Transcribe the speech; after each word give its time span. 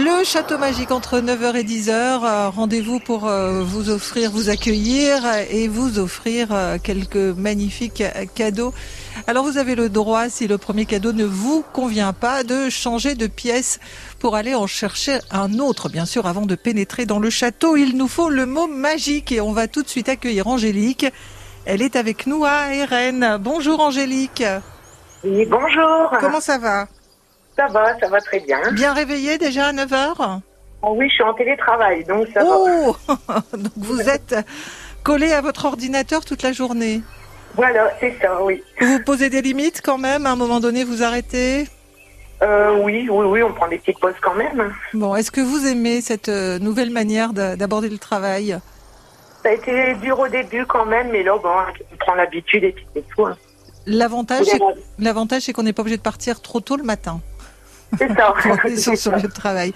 Le 0.00 0.24
château 0.24 0.58
magique 0.58 0.90
entre 0.90 1.18
9h 1.18 1.56
et 1.56 1.64
10h. 1.64 1.90
Euh, 1.90 2.48
Rendez-vous 2.50 3.00
pour 3.00 3.26
euh, 3.26 3.62
vous 3.62 3.90
offrir, 3.90 4.30
vous 4.30 4.48
accueillir 4.48 5.22
et 5.50 5.68
vous 5.68 5.98
offrir 5.98 6.48
euh, 6.52 6.76
quelques 6.82 7.16
magnifiques 7.16 8.02
cadeaux. 8.34 8.72
Alors 9.26 9.44
vous 9.44 9.58
avez 9.58 9.74
le 9.74 9.88
droit, 9.88 10.28
si 10.28 10.46
le 10.46 10.56
premier 10.56 10.86
cadeau 10.86 11.12
ne 11.12 11.24
vous 11.24 11.64
convient 11.72 12.12
pas, 12.12 12.44
de 12.44 12.68
changer 12.68 13.14
de 13.16 13.26
pièce 13.26 13.80
pour 14.18 14.36
aller 14.36 14.54
en 14.54 14.66
chercher 14.66 15.18
un 15.30 15.58
autre, 15.58 15.88
bien 15.88 16.06
sûr, 16.06 16.26
avant 16.26 16.46
de 16.46 16.54
pénétrer 16.54 17.04
dans 17.04 17.18
le 17.18 17.30
château. 17.30 17.76
Il 17.76 17.96
nous 17.96 18.08
faut 18.08 18.28
le 18.28 18.46
mot 18.46 18.66
magique 18.66 19.32
et 19.32 19.40
on 19.40 19.52
va 19.52 19.66
tout 19.66 19.82
de 19.82 19.88
suite 19.88 20.08
accueillir 20.08 20.46
Angélique. 20.46 21.06
Elle 21.64 21.82
est 21.82 21.96
avec 21.96 22.26
nous 22.26 22.44
à 22.44 22.66
RN. 22.68 23.38
Bonjour 23.40 23.80
Angélique. 23.80 24.44
Oui, 25.24 25.44
bonjour. 25.46 26.10
Comment 26.20 26.40
ça 26.40 26.58
va? 26.58 26.86
Ça 27.58 27.66
va, 27.66 27.98
ça 27.98 28.08
va 28.08 28.20
très 28.20 28.40
bien. 28.40 28.58
Bien 28.72 28.92
réveillée 28.94 29.36
déjà 29.36 29.66
à 29.66 29.72
9h 29.72 30.40
Oh 30.82 30.94
oui, 30.96 31.08
je 31.08 31.14
suis 31.14 31.24
en 31.24 31.34
télétravail, 31.34 32.04
donc 32.04 32.28
ça 32.32 32.44
va. 32.44 32.50
Oh 32.56 32.96
Donc 33.52 33.72
vous 33.76 34.00
êtes 34.08 34.36
collé 35.02 35.32
à 35.32 35.40
votre 35.40 35.64
ordinateur 35.64 36.24
toute 36.24 36.42
la 36.42 36.52
journée. 36.52 37.02
Voilà, 37.56 37.90
c'est 37.98 38.14
ça, 38.22 38.40
oui. 38.44 38.62
Vous 38.80 39.00
posez 39.04 39.28
des 39.28 39.42
limites 39.42 39.80
quand 39.82 39.98
même, 39.98 40.24
à 40.26 40.30
un 40.30 40.36
moment 40.36 40.60
donné 40.60 40.84
vous 40.84 41.02
arrêtez 41.02 41.66
Euh, 42.42 42.78
oui, 42.84 43.08
oui, 43.10 43.26
oui, 43.26 43.42
on 43.42 43.52
prend 43.52 43.66
des 43.66 43.78
petites 43.78 43.98
pauses 43.98 44.14
quand 44.22 44.34
même. 44.34 44.72
Bon, 44.94 45.16
est-ce 45.16 45.32
que 45.32 45.40
vous 45.40 45.66
aimez 45.66 46.00
cette 46.00 46.28
euh, 46.28 46.60
nouvelle 46.60 46.90
manière 46.90 47.32
de- 47.32 47.56
d'aborder 47.56 47.88
le 47.88 47.98
travail? 47.98 48.56
Ça 49.42 49.48
a 49.48 49.52
été 49.52 49.94
dur 49.96 50.20
au 50.20 50.28
début 50.28 50.64
quand 50.66 50.86
même, 50.86 51.08
mais 51.10 51.24
là, 51.24 51.36
bon, 51.42 51.48
on 51.92 51.96
prend 51.96 52.14
l'habitude 52.14 52.62
et 52.62 52.70
puis 52.72 52.86
c'est 52.94 53.04
tout. 53.08 53.26
hein. 53.26 53.36
L'avantage, 53.86 55.40
c'est 55.40 55.52
qu'on 55.52 55.62
n'est 55.62 55.72
pas 55.72 55.80
obligé 55.82 55.96
de 55.96 56.02
partir 56.02 56.40
trop 56.40 56.60
tôt 56.60 56.76
le 56.76 56.82
matin. 56.84 57.20
C'est 57.96 58.08
ça. 58.14 58.34
sur 58.96 59.12
lieu 59.16 59.22
de 59.22 59.26
travail. 59.32 59.72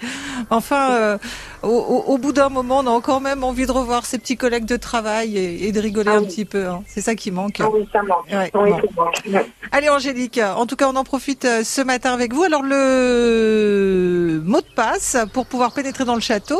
Enfin, 0.51 0.91
euh, 0.91 1.17
au, 1.63 2.17
bout 2.19 2.31
d'un 2.31 2.49
moment, 2.49 2.79
on 2.79 2.87
a 2.87 2.91
encore 2.91 3.21
même 3.21 3.43
envie 3.43 3.65
de 3.65 3.71
revoir 3.71 4.05
ses 4.05 4.19
petits 4.19 4.37
collègues 4.37 4.65
de 4.65 4.77
travail 4.77 5.35
et, 5.37 5.67
et 5.67 5.71
de 5.71 5.79
rigoler 5.79 6.11
Ah 6.13 6.17
un 6.17 6.19
oui. 6.21 6.27
petit 6.27 6.45
peu. 6.45 6.67
hein. 6.67 6.83
C'est 6.85 7.01
ça 7.01 7.15
qui 7.15 7.31
manque. 7.31 7.59
Ah 7.59 7.69
oui, 7.71 7.87
ça 7.91 8.03
manque. 8.03 8.27
Ouais, 8.31 8.51
oui, 8.53 8.71
bon. 8.95 9.05
ça 9.25 9.29
manque. 9.31 9.45
Allez 9.71 9.89
Angélique, 9.89 10.39
en 10.39 10.65
tout 10.67 10.75
cas 10.75 10.87
on 10.89 10.95
en 10.95 11.03
profite 11.03 11.45
euh, 11.45 11.63
ce 11.63 11.81
matin 11.81 12.13
avec 12.13 12.33
vous. 12.33 12.43
Alors 12.43 12.61
le 12.61 14.41
mot 14.45 14.61
de 14.61 14.73
passe 14.75 15.17
pour 15.33 15.47
pouvoir 15.47 15.71
pénétrer 15.73 16.05
dans 16.05 16.15
le 16.15 16.21
château, 16.21 16.59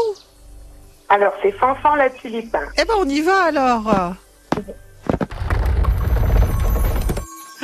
Alors, 1.09 1.33
c'est 1.43 1.51
Fanfan 1.51 1.93
la 1.95 2.09
tulipe. 2.09 2.57
eh 2.77 2.85
ben 2.85 2.93
on 2.97 3.07
y 3.07 3.21
va 3.21 3.43
alors. 3.43 4.13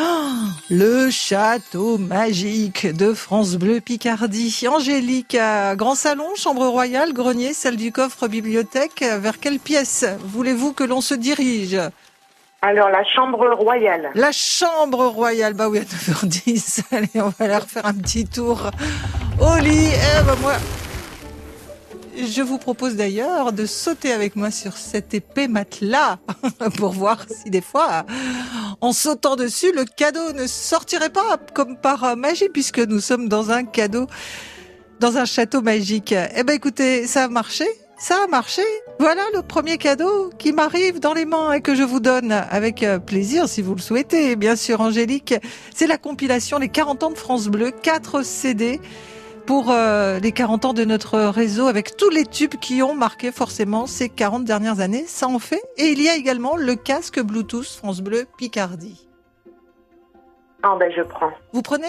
Ah, 0.01 0.31
Le 0.69 1.09
château 1.09 1.97
magique 1.97 2.87
de 2.87 3.13
France 3.13 3.55
Bleu 3.55 3.81
Picardie. 3.81 4.65
Angélique, 4.69 5.37
grand 5.75 5.95
salon, 5.95 6.27
chambre 6.35 6.67
royale, 6.67 7.11
grenier, 7.11 7.53
salle 7.53 7.75
du 7.75 7.91
coffre, 7.91 8.27
bibliothèque. 8.27 9.03
Vers 9.03 9.39
quelle 9.39 9.59
pièce 9.59 10.05
voulez-vous 10.23 10.71
que 10.73 10.83
l'on 10.85 11.01
se 11.01 11.15
dirige? 11.15 11.77
Alors, 12.61 12.89
la 12.89 13.03
chambre 13.03 13.49
royale. 13.55 14.11
La 14.15 14.31
chambre 14.31 15.05
royale, 15.07 15.53
bah 15.53 15.69
oui, 15.69 15.79
à 15.79 15.83
9h10. 15.83 16.81
Allez, 16.91 17.09
on 17.15 17.29
va 17.29 17.45
aller 17.45 17.57
refaire 17.57 17.85
un 17.85 17.93
petit 17.93 18.25
tour 18.25 18.69
au 19.39 19.57
lit. 19.61 19.89
Eh 19.93 20.23
ben 20.25 20.35
moi, 20.41 20.53
je 22.25 22.41
vous 22.41 22.57
propose 22.57 22.95
d'ailleurs 22.95 23.53
de 23.53 23.65
sauter 23.65 24.11
avec 24.11 24.35
moi 24.35 24.51
sur 24.51 24.77
cet 24.77 25.13
épais 25.13 25.47
matelas 25.47 26.19
pour 26.77 26.91
voir 26.91 27.25
si 27.29 27.49
des 27.49 27.61
fois, 27.61 28.05
en 28.81 28.93
sautant 28.93 29.35
dessus, 29.35 29.71
le 29.73 29.85
cadeau 29.85 30.33
ne 30.33 30.47
sortirait 30.47 31.09
pas 31.09 31.37
comme 31.53 31.77
par 31.77 32.15
magie 32.17 32.49
puisque 32.49 32.79
nous 32.79 32.99
sommes 32.99 33.29
dans 33.29 33.51
un 33.51 33.63
cadeau, 33.63 34.07
dans 34.99 35.17
un 35.17 35.25
château 35.25 35.61
magique. 35.61 36.13
Eh 36.35 36.43
ben 36.43 36.53
écoutez, 36.53 37.07
ça 37.07 37.25
a 37.25 37.27
marché. 37.27 37.65
Ça 38.01 38.15
a 38.23 38.27
marché. 38.27 38.61
Voilà 38.97 39.23
le 39.33 39.41
premier 39.41 39.77
cadeau 39.77 40.29
qui 40.37 40.53
m'arrive 40.53 41.01
dans 41.01 41.13
les 41.13 41.25
mains 41.25 41.51
et 41.51 41.61
que 41.61 41.75
je 41.75 41.83
vous 41.83 41.99
donne 41.99 42.31
avec 42.31 42.81
euh, 42.81 42.97
plaisir 42.97 43.49
si 43.49 43.61
vous 43.61 43.75
le 43.75 43.81
souhaitez. 43.81 44.37
Bien 44.37 44.55
sûr, 44.55 44.79
Angélique, 44.79 45.35
c'est 45.75 45.85
la 45.85 45.97
compilation 45.97 46.59
Les 46.59 46.69
40 46.69 47.03
ans 47.03 47.09
de 47.11 47.17
France 47.17 47.47
Bleu, 47.49 47.71
4 47.71 48.23
CD 48.23 48.79
pour 49.49 49.71
euh, 49.71 50.19
les 50.19 50.31
40 50.31 50.65
ans 50.65 50.73
de 50.73 50.85
notre 50.85 51.17
réseau 51.17 51.65
avec 51.65 51.97
tous 51.97 52.11
les 52.11 52.23
tubes 52.23 52.53
qui 52.61 52.83
ont 52.83 52.93
marqué 52.93 53.31
forcément 53.31 53.87
ces 53.87 54.07
40 54.07 54.43
dernières 54.43 54.79
années. 54.79 55.05
Ça 55.07 55.27
en 55.27 55.39
fait. 55.39 55.63
Et 55.75 55.85
il 55.85 55.99
y 55.99 56.07
a 56.07 56.15
également 56.15 56.55
le 56.55 56.75
casque 56.75 57.19
Bluetooth 57.19 57.65
France 57.65 58.01
Bleu 58.01 58.25
Picardie. 58.37 59.07
Ah 60.61 60.77
ben, 60.79 60.91
je 60.95 61.01
prends. 61.01 61.31
Vous 61.51 61.63
prenez? 61.63 61.87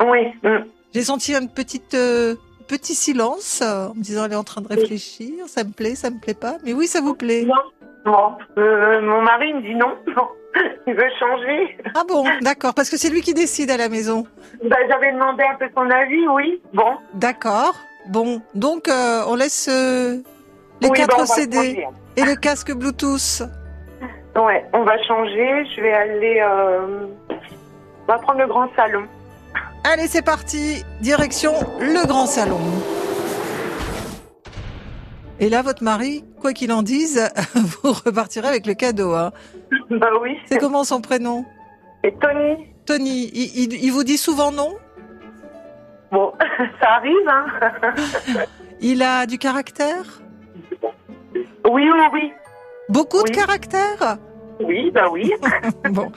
Oui. 0.00 0.32
mm. 0.42 0.64
J'ai 0.92 1.02
senti 1.04 1.36
un 1.36 1.46
petit, 1.46 1.82
euh, 1.94 2.34
petit 2.66 2.96
silence 2.96 3.62
euh, 3.62 3.90
en 3.90 3.94
me 3.94 4.02
disant 4.02 4.24
elle 4.24 4.32
est 4.32 4.34
en 4.34 4.42
train 4.42 4.62
de 4.62 4.66
réfléchir. 4.66 5.46
Ça 5.46 5.62
me 5.62 5.70
plaît, 5.70 5.94
ça 5.94 6.10
me 6.10 6.18
plaît 6.18 6.34
pas. 6.34 6.56
Mais 6.64 6.72
oui, 6.72 6.88
ça 6.88 7.00
vous 7.00 7.14
plaît. 7.14 7.44
Non. 7.44 7.62
Bon, 8.06 8.32
euh, 8.60 9.00
mon 9.02 9.22
mari 9.22 9.54
me 9.54 9.62
dit 9.62 9.76
non. 9.76 9.94
non. 10.16 10.26
Il 10.86 10.94
veut 10.94 11.10
changer. 11.18 11.78
Ah 11.94 12.02
bon, 12.08 12.24
d'accord, 12.40 12.74
parce 12.74 12.88
que 12.90 12.96
c'est 12.96 13.10
lui 13.10 13.20
qui 13.20 13.34
décide 13.34 13.70
à 13.70 13.76
la 13.76 13.88
maison. 13.88 14.26
Ben, 14.62 14.76
J'avais 14.88 15.12
demandé 15.12 15.44
un 15.44 15.56
peu 15.56 15.66
son 15.74 15.88
avis, 15.90 16.26
oui. 16.28 16.60
Bon. 16.74 16.96
D'accord. 17.14 17.74
Bon, 18.08 18.40
donc 18.54 18.88
euh, 18.88 19.22
on 19.26 19.34
laisse 19.34 19.68
euh, 19.70 20.16
les 20.80 20.88
Oui, 20.88 20.96
quatre 20.96 21.18
va 21.18 21.26
CD 21.26 21.86
et 22.16 22.22
le 22.24 22.34
casque 22.36 22.72
Bluetooth. 22.72 23.42
Ouais, 24.34 24.64
on 24.72 24.82
va 24.84 24.96
changer. 25.04 25.64
Je 25.76 25.80
vais 25.82 25.92
aller. 25.92 26.40
euh, 26.40 27.06
On 27.30 28.12
va 28.12 28.18
prendre 28.18 28.38
le 28.40 28.46
grand 28.46 28.68
salon. 28.76 29.02
Allez, 29.84 30.06
c'est 30.06 30.22
parti. 30.24 30.82
Direction 31.00 31.52
le 31.80 32.06
grand 32.06 32.26
salon. 32.26 32.60
Et 35.40 35.48
là, 35.48 35.62
votre 35.62 35.82
mari, 35.84 36.24
quoi 36.38 36.52
qu'il 36.52 36.72
en 36.72 36.82
dise, 36.82 37.28
vous 37.54 37.92
repartirez 37.92 38.48
avec 38.48 38.66
le 38.66 38.74
cadeau. 38.74 39.14
Hein. 39.14 39.32
Bah 39.90 40.08
oui. 40.20 40.36
C'est 40.46 40.58
comment 40.58 40.84
son 40.84 41.00
prénom? 41.00 41.44
C'est 42.04 42.18
Tony. 42.20 42.66
Tony. 42.86 43.30
Il, 43.34 43.58
il- 43.72 43.84
il 43.84 43.90
vous 43.90 44.04
dit 44.04 44.18
souvent 44.18 44.50
non? 44.52 44.74
Bon, 46.10 46.32
ça 46.80 46.88
arrive, 46.94 47.28
hein. 47.28 47.46
Il 48.80 49.02
a 49.02 49.26
du 49.26 49.38
caractère? 49.38 50.22
Oui, 51.68 51.90
oui, 51.90 52.00
oui. 52.12 52.32
Beaucoup 52.88 53.22
de 53.24 53.30
caractère 53.30 54.16
Oui, 54.60 54.90
bah 54.92 55.08
oui. 55.10 55.32
Bon, 55.90 56.10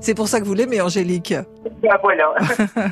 c'est 0.00 0.14
pour 0.14 0.28
ça 0.28 0.40
que 0.40 0.44
vous 0.44 0.54
l'aimez, 0.54 0.80
Angélique. 0.80 1.34
Bah 1.82 1.98
voilà. 2.02 2.34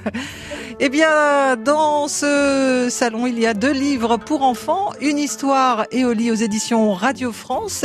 Eh 0.80 0.90
bien, 0.90 1.56
dans 1.56 2.06
ce 2.06 2.86
salon, 2.88 3.26
il 3.26 3.36
y 3.40 3.46
a 3.46 3.54
deux 3.54 3.72
livres 3.72 4.16
pour 4.16 4.42
enfants, 4.42 4.92
Une 5.00 5.18
histoire 5.18 5.86
et 5.90 6.04
au 6.04 6.12
lit 6.12 6.30
aux 6.30 6.36
éditions 6.36 6.92
Radio 6.92 7.32
France. 7.32 7.84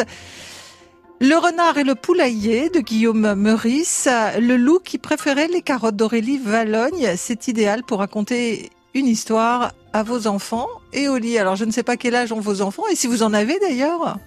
Le 1.19 1.35
renard 1.35 1.79
et 1.79 1.83
le 1.83 1.95
poulailler 1.95 2.69
de 2.69 2.81
Guillaume 2.81 3.33
Meurice. 3.33 4.07
Le 4.39 4.57
loup 4.57 4.77
qui 4.77 4.99
préférait 4.99 5.47
les 5.47 5.63
carottes 5.63 5.95
d'Aurélie 5.95 6.37
Valogne. 6.37 7.13
C'est 7.15 7.47
idéal 7.47 7.81
pour 7.81 7.97
raconter 7.97 8.69
une 8.93 9.07
histoire 9.07 9.71
à 9.93 10.03
vos 10.03 10.27
enfants 10.27 10.67
et 10.91 11.07
au 11.07 11.17
lit. 11.17 11.39
Alors, 11.39 11.55
je 11.55 11.65
ne 11.65 11.71
sais 11.71 11.83
pas 11.83 11.97
quel 11.97 12.13
âge 12.13 12.31
ont 12.31 12.39
vos 12.39 12.61
enfants 12.61 12.83
et 12.91 12.95
si 12.95 13.07
vous 13.07 13.23
en 13.23 13.33
avez 13.33 13.57
d'ailleurs. 13.57 14.17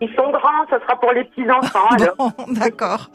Ils 0.00 0.08
sont 0.16 0.30
grands, 0.30 0.66
ça 0.70 0.80
sera 0.80 0.98
pour 0.98 1.12
les 1.12 1.24
petits-enfants. 1.24 1.88
Bon, 2.18 2.32
d'accord. 2.54 3.10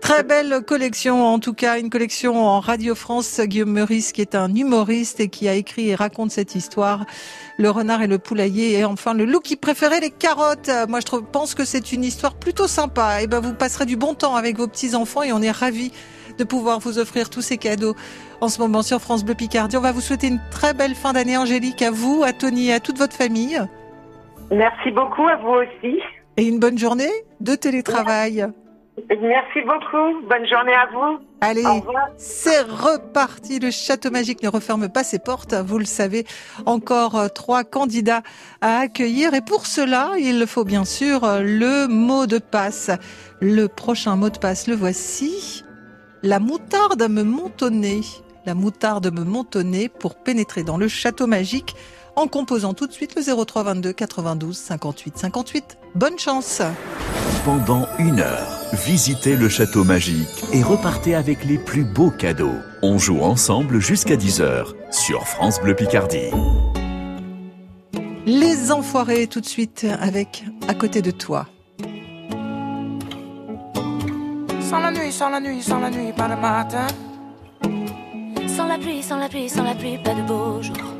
Très 0.00 0.22
belle 0.22 0.62
collection, 0.64 1.26
en 1.26 1.38
tout 1.38 1.52
cas, 1.52 1.78
une 1.78 1.90
collection 1.90 2.46
en 2.46 2.60
Radio 2.60 2.94
France. 2.94 3.40
Guillaume 3.40 3.72
Meurice, 3.72 4.12
qui 4.12 4.20
est 4.20 4.34
un 4.34 4.54
humoriste 4.54 5.20
et 5.20 5.28
qui 5.28 5.48
a 5.48 5.54
écrit 5.54 5.90
et 5.90 5.94
raconte 5.94 6.30
cette 6.30 6.54
histoire. 6.54 7.04
Le 7.58 7.68
renard 7.68 8.00
et 8.02 8.06
le 8.06 8.18
poulailler. 8.18 8.78
Et 8.78 8.84
enfin, 8.84 9.12
le 9.12 9.24
loup 9.24 9.40
qui 9.40 9.56
préférait 9.56 10.00
les 10.00 10.10
carottes. 10.10 10.70
Moi, 10.88 11.00
je 11.00 11.04
trouve, 11.04 11.24
pense 11.24 11.54
que 11.54 11.64
c'est 11.64 11.92
une 11.92 12.04
histoire 12.04 12.34
plutôt 12.34 12.68
sympa. 12.68 13.22
Et 13.22 13.26
ben, 13.26 13.40
vous 13.40 13.52
passerez 13.52 13.86
du 13.86 13.96
bon 13.96 14.14
temps 14.14 14.36
avec 14.36 14.56
vos 14.56 14.68
petits-enfants 14.68 15.24
et 15.24 15.32
on 15.32 15.42
est 15.42 15.50
ravis 15.50 15.92
de 16.38 16.44
pouvoir 16.44 16.78
vous 16.78 16.98
offrir 16.98 17.28
tous 17.28 17.42
ces 17.42 17.58
cadeaux 17.58 17.96
en 18.40 18.48
ce 18.48 18.60
moment 18.60 18.82
sur 18.82 19.00
France 19.00 19.24
Bleu 19.24 19.34
Picardie. 19.34 19.76
On 19.76 19.80
va 19.80 19.92
vous 19.92 20.00
souhaiter 20.00 20.28
une 20.28 20.40
très 20.50 20.72
belle 20.72 20.94
fin 20.94 21.12
d'année, 21.12 21.36
Angélique, 21.36 21.82
à 21.82 21.90
vous, 21.90 22.22
à 22.24 22.32
Tony 22.32 22.68
et 22.68 22.72
à 22.72 22.80
toute 22.80 22.96
votre 22.96 23.16
famille. 23.16 23.60
Merci 24.50 24.90
beaucoup 24.90 25.26
à 25.26 25.36
vous 25.36 25.62
aussi. 25.62 26.00
Et 26.36 26.44
une 26.46 26.58
bonne 26.58 26.78
journée 26.78 27.10
de 27.40 27.54
télétravail. 27.54 28.46
Merci 29.20 29.60
beaucoup. 29.62 30.26
Bonne 30.28 30.46
journée 30.46 30.74
à 30.74 30.86
vous. 30.92 31.18
Allez, 31.40 31.62
c'est 32.16 32.62
reparti. 32.62 33.60
Le 33.60 33.70
château 33.70 34.10
magique 34.10 34.42
ne 34.42 34.48
referme 34.48 34.88
pas 34.88 35.04
ses 35.04 35.18
portes. 35.18 35.54
Vous 35.54 35.78
le 35.78 35.84
savez, 35.84 36.24
encore 36.66 37.16
euh, 37.16 37.28
trois 37.28 37.64
candidats 37.64 38.22
à 38.60 38.78
accueillir. 38.80 39.34
Et 39.34 39.40
pour 39.40 39.66
cela, 39.66 40.12
il 40.18 40.46
faut 40.46 40.64
bien 40.64 40.84
sûr 40.84 41.24
euh, 41.24 41.40
le 41.42 41.86
mot 41.86 42.26
de 42.26 42.38
passe. 42.38 42.90
Le 43.40 43.66
prochain 43.68 44.16
mot 44.16 44.30
de 44.30 44.38
passe, 44.38 44.66
le 44.66 44.74
voici. 44.74 45.64
La 46.22 46.40
moutarde 46.40 47.08
me 47.08 47.22
montonnait. 47.22 48.00
La 48.46 48.54
moutarde 48.54 49.12
me 49.12 49.24
montonnait 49.24 49.88
pour 49.88 50.16
pénétrer 50.16 50.64
dans 50.64 50.76
le 50.76 50.88
château 50.88 51.26
magique 51.26 51.76
en 52.18 52.26
composant 52.26 52.74
tout 52.74 52.88
de 52.88 52.92
suite 52.92 53.14
le 53.14 53.22
03 53.22 53.62
22 53.62 53.92
92 53.92 54.56
58 54.56 55.18
58. 55.18 55.78
Bonne 55.94 56.18
chance 56.18 56.62
Pendant 57.44 57.86
une 58.00 58.18
heure, 58.18 58.60
visitez 58.72 59.36
le 59.36 59.48
château 59.48 59.84
magique 59.84 60.44
et 60.52 60.64
repartez 60.64 61.14
avec 61.14 61.44
les 61.44 61.58
plus 61.58 61.84
beaux 61.84 62.10
cadeaux. 62.10 62.56
On 62.82 62.98
joue 62.98 63.20
ensemble 63.20 63.78
jusqu'à 63.78 64.16
10h 64.16 64.74
sur 64.90 65.28
France 65.28 65.60
Bleu 65.60 65.76
Picardie. 65.76 66.30
Les 68.26 68.72
enfoirés 68.72 69.28
tout 69.28 69.40
de 69.40 69.46
suite 69.46 69.86
avec 70.00 70.44
À 70.66 70.74
côté 70.74 71.02
de 71.02 71.12
toi. 71.12 71.46
Sans 74.68 74.80
la 74.80 74.90
nuit, 74.90 75.12
sans 75.12 75.30
la 75.30 75.40
nuit, 75.40 75.62
sans 75.62 75.78
la 75.78 75.88
nuit, 75.88 76.12
pas 76.12 76.26
le 76.26 76.36
matin. 76.36 76.88
Sans 78.48 78.66
la 78.66 78.76
pluie, 78.76 79.04
sans 79.04 79.16
la 79.16 79.28
pluie, 79.28 79.48
sans 79.48 79.62
la 79.62 79.76
pluie, 79.76 79.98
pas 79.98 80.14
de 80.14 80.22
beau 80.22 80.60
jour. 80.60 80.97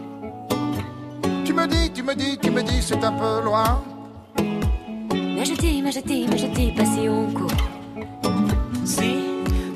Tu 1.49 1.55
me 1.55 1.67
dis, 1.67 1.91
tu 1.91 2.03
me 2.03 2.15
dis, 2.15 2.37
tu 2.37 2.51
me 2.51 2.63
dis, 2.63 2.83
c'est 2.83 3.03
un 3.03 3.13
peu 3.13 3.43
loin. 3.43 3.83
Mais 4.39 5.47
je 5.47 5.55
dis, 5.55 5.81
mais 5.83 5.91
je 5.91 6.01
dis, 6.01 6.27
mais 6.31 6.37
je 6.37 6.47
dis, 6.49 6.71
pas 6.73 6.85
si 6.85 7.09
on 7.09 7.33
court. 7.33 7.51
Si 8.85 9.25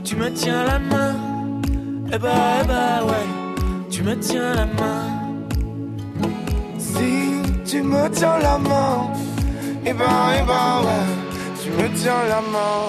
tu 0.05 0.17
me 0.17 0.31
tiens 0.35 0.65
la 0.65 0.79
main, 0.79 1.15
eh 2.13 2.19
bah, 2.19 2.61
eh 2.63 2.67
bah 2.67 3.05
ouais, 3.07 3.27
tu 3.91 4.03
me 4.03 4.15
tiens 4.21 4.53
la 4.53 4.67
main. 4.67 5.05
Si 6.77 7.41
tu 7.65 7.83
me 7.83 8.07
tiens 8.11 8.39
la 8.39 8.59
main, 8.59 9.11
eh 9.87 9.95
ben, 9.95 10.05
eh 10.39 10.45
ben, 10.47 10.83
ouais, 10.85 11.07
tu 11.63 11.71
me 11.71 11.89
tiens 11.97 12.23
la 12.29 12.43
main. 12.53 12.81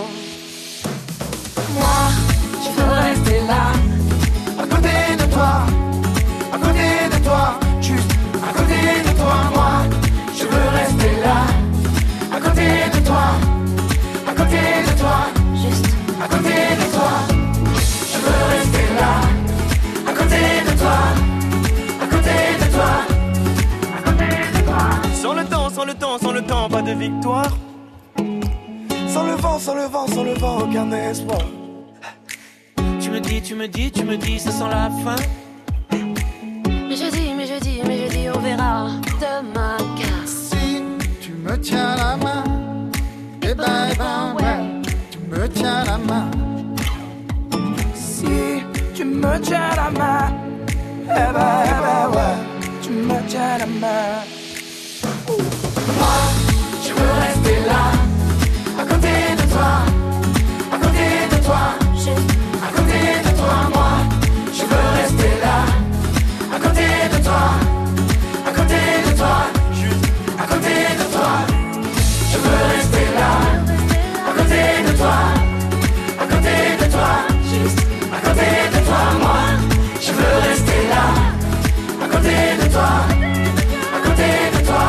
Moi, 1.73 1.99
je 2.61 2.69
veux 2.81 2.91
rester 2.91 3.39
là, 3.47 3.71
à 4.61 4.67
côté 4.67 5.15
de 5.21 5.31
toi, 5.31 5.53
à 6.51 6.57
côté 6.57 6.73
de 6.73 6.81
toi, 6.81 7.02
côté 8.73 9.09
de 9.09 9.17
toi. 9.17 9.35
Moi, 9.53 9.73
je 10.35 10.43
veux 10.43 10.69
rester 10.69 11.21
là, 11.21 11.45
à 12.35 12.39
côté 12.39 12.67
de 12.93 13.05
toi, 13.05 13.25
à 14.27 14.33
côté 14.33 14.61
de 14.87 14.99
toi, 14.99 15.17
Juste 15.55 15.85
à 16.21 16.27
côté 16.27 16.55
de 16.79 16.85
toi. 16.93 17.11
Je 18.11 18.17
veux 18.17 18.43
rester 18.55 18.85
là, 18.99 19.13
à 20.07 20.13
côté 20.13 20.41
de 20.67 20.79
toi, 20.79 20.99
à 22.01 22.05
côté 22.07 22.35
de 22.61 22.71
toi, 22.75 22.91
à 23.97 24.01
côté 24.09 24.29
de 24.55 24.65
toi. 24.65 24.83
Sans 25.21 25.33
le 25.33 25.45
temps, 25.45 25.69
sans 25.69 25.85
le 25.85 25.93
temps, 25.93 26.17
sans 26.17 26.31
le 26.31 26.41
temps, 26.41 26.69
pas 26.69 26.81
de 26.81 26.93
victoire. 26.93 27.57
Sans 29.07 29.23
le 29.23 29.33
vent, 29.33 29.59
sans 29.59 29.75
le 29.75 29.83
vent, 29.83 30.07
sans 30.07 30.23
le 30.23 30.33
vent, 30.33 30.57
aucun 30.61 30.91
espoir. 30.91 31.45
Tu 32.99 33.11
me 33.11 33.19
dis, 33.19 33.41
tu 33.41 33.53
me 33.55 33.67
dis, 33.67 33.91
tu 33.91 34.03
me 34.03 34.17
dis, 34.17 34.39
ça 34.39 34.51
sent 34.51 34.69
la 34.69 34.89
fin. 35.03 35.15
Je 56.85 56.93
veux 56.93 57.11
rester 57.21 57.67
là, 57.67 57.91
à 58.79 58.85
côté 58.85 59.35
de 59.37 59.51
toi, 59.51 59.71
à 60.71 60.77
côté 60.77 61.07
de 61.31 61.43
toi, 61.43 61.63
côté 82.23 82.65
de 82.65 82.71
toi, 82.71 82.91
à 83.95 83.99
côté 84.07 84.29
de 84.55 84.65
toi. 84.65 84.85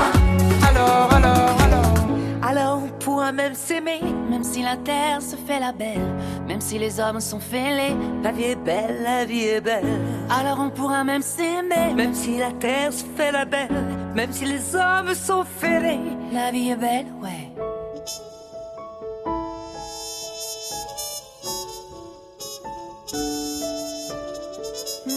Alors, 0.68 1.12
alors, 1.12 1.56
alors. 1.66 2.48
Alors 2.48 2.82
on 2.84 2.98
pourra 2.98 3.32
même 3.32 3.54
s'aimer, 3.54 4.00
même 4.30 4.44
si 4.44 4.62
la 4.62 4.76
terre 4.76 5.20
se 5.20 5.36
fait 5.36 5.58
la 5.58 5.72
belle, 5.72 6.14
même 6.46 6.60
si 6.60 6.78
les 6.78 7.00
hommes 7.00 7.20
sont 7.20 7.40
fêlés, 7.40 7.96
la 8.22 8.30
vie 8.32 8.44
est 8.44 8.56
belle, 8.56 9.02
la 9.02 9.24
vie 9.24 9.44
est 9.44 9.60
belle. 9.60 9.84
Alors 10.30 10.60
on 10.60 10.70
pourra 10.70 11.04
même 11.04 11.22
s'aimer, 11.22 11.94
même 11.94 12.14
si 12.14 12.38
la 12.38 12.52
terre 12.52 12.92
se 12.92 13.04
fait 13.16 13.32
la 13.32 13.44
belle, 13.44 13.68
même 14.14 14.32
si 14.32 14.44
les 14.44 14.76
hommes 14.76 15.14
sont 15.14 15.44
fêlés, 15.44 16.00
la 16.32 16.50
vie 16.50 16.70
est 16.70 16.76
belle, 16.76 17.06
ouais. 17.22 17.50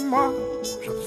Moi, 0.10 0.32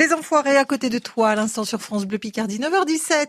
Les 0.00 0.14
enfoirés 0.14 0.56
à 0.56 0.64
côté 0.64 0.88
de 0.88 0.98
toi, 0.98 1.28
à 1.28 1.34
l'instant 1.34 1.64
sur 1.64 1.82
France 1.82 2.06
Bleu 2.06 2.16
Picardie, 2.16 2.58
9h17. 2.58 3.26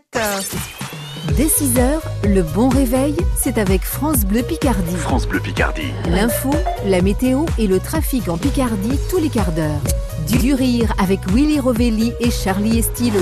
Dès 1.36 1.48
6h, 1.48 2.00
le 2.24 2.44
bon 2.44 2.70
réveil, 2.70 3.14
c'est 3.38 3.58
avec 3.58 3.82
France 3.82 4.24
Bleu 4.24 4.42
Picardie. 4.42 4.96
France 4.96 5.28
Bleu 5.28 5.42
Picardie. 5.42 5.92
L'info, 6.10 6.50
la 6.86 7.02
météo 7.02 7.44
et 7.58 7.68
le 7.68 7.78
trafic 7.82 8.30
en 8.30 8.38
Picardie 8.38 8.98
tous 9.10 9.18
les 9.18 9.28
quarts 9.28 9.52
d'heure. 9.52 9.82
Du, 10.30 10.38
du 10.38 10.54
rire 10.54 10.94
avec 10.98 11.20
Willy 11.34 11.60
Rovelli 11.60 12.14
et 12.22 12.32
Charlie 12.32 12.80
Estilo. 12.80 13.20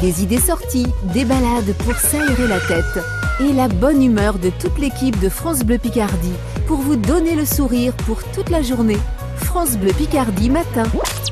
Des 0.00 0.22
idées 0.22 0.38
sorties, 0.38 0.86
des 1.12 1.24
balades 1.24 1.74
pour 1.84 1.96
s'aérer 1.96 2.46
la 2.46 2.60
tête. 2.60 3.04
Et 3.40 3.52
la 3.54 3.66
bonne 3.66 4.04
humeur 4.04 4.38
de 4.38 4.50
toute 4.50 4.78
l'équipe 4.78 5.18
de 5.18 5.28
France 5.28 5.64
Bleu 5.64 5.78
Picardie 5.78 6.38
pour 6.68 6.78
vous 6.78 6.94
donner 6.94 7.34
le 7.34 7.44
sourire 7.44 7.92
pour 8.06 8.22
toute 8.30 8.50
la 8.50 8.62
journée. 8.62 9.00
France 9.36 9.76
Bleu 9.76 9.92
Picardie 9.92 10.50
matin. 10.50 10.84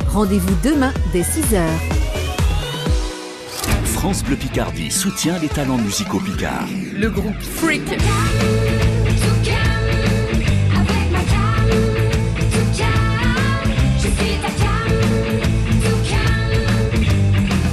Rendez-vous 0.09 0.55
demain 0.63 0.93
dès 1.13 1.23
6h. 1.23 1.63
France 3.85 4.25
Bleu 4.25 4.37
Picardie 4.37 4.91
soutient 4.91 5.39
les 5.39 5.49
talents 5.49 5.79
musicaux 5.79 6.21
picards. 6.21 6.67
Le 6.95 7.09
groupe 7.09 7.41
Freak. 7.41 7.83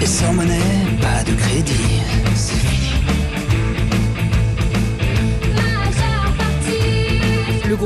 Et 0.02 0.06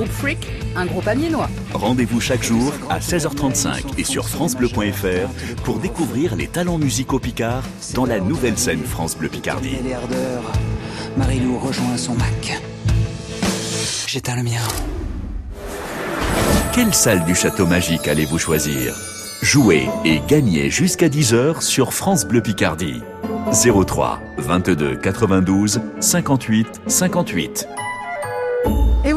groupe 0.03 0.15
Freak, 0.15 0.51
un 0.75 0.85
groupe 0.85 1.07
amiénois. 1.07 1.49
Rendez-vous 1.73 2.19
chaque 2.19 2.43
jour 2.43 2.73
à 2.89 2.99
16h35 2.99 3.97
et 3.97 4.03
sur 4.03 4.27
francebleu.fr 4.27 5.61
pour 5.63 5.79
découvrir 5.79 6.35
les 6.35 6.47
talents 6.47 6.77
musicaux 6.77 7.19
picards 7.19 7.63
dans 7.93 8.05
la 8.05 8.19
nouvelle 8.19 8.57
scène 8.57 8.83
France 8.83 9.17
Bleu 9.17 9.29
Picardie. 9.29 9.77
Marilou 11.15 11.57
rejoint 11.57 11.95
son 11.95 12.15
Mac. 12.15 12.61
J'éteins 14.07 14.35
le 14.35 14.43
mien. 14.43 14.61
Quelle 16.73 16.93
salle 16.93 17.23
du 17.23 17.33
château 17.33 17.65
magique 17.65 18.07
allez-vous 18.07 18.39
choisir? 18.39 18.93
Jouez 19.41 19.87
et 20.03 20.21
gagnez 20.27 20.69
jusqu'à 20.69 21.07
10h 21.07 21.61
sur 21.61 21.93
France 21.93 22.25
Bleu 22.25 22.41
Picardie. 22.41 23.01
03 23.53 24.19
22 24.37 24.95
92 24.95 25.79
58 26.01 26.81
58. 26.87 27.67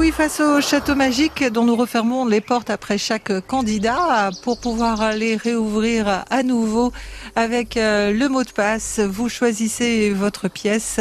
Oui, 0.06 0.12
face 0.12 0.38
au 0.38 0.60
château 0.60 0.94
magique 0.94 1.42
dont 1.42 1.64
nous 1.64 1.74
refermons 1.74 2.26
les 2.26 2.40
portes 2.40 2.70
après 2.70 2.96
chaque 2.96 3.44
candidat 3.48 4.30
pour 4.44 4.60
pouvoir 4.60 5.12
les 5.12 5.34
réouvrir 5.34 6.22
à 6.30 6.44
nouveau 6.44 6.92
avec 7.34 7.76
euh, 7.76 8.12
le 8.12 8.28
mot 8.28 8.44
de 8.44 8.50
passe. 8.50 9.00
Vous 9.00 9.28
choisissez 9.28 10.10
votre 10.10 10.46
pièce. 10.46 11.00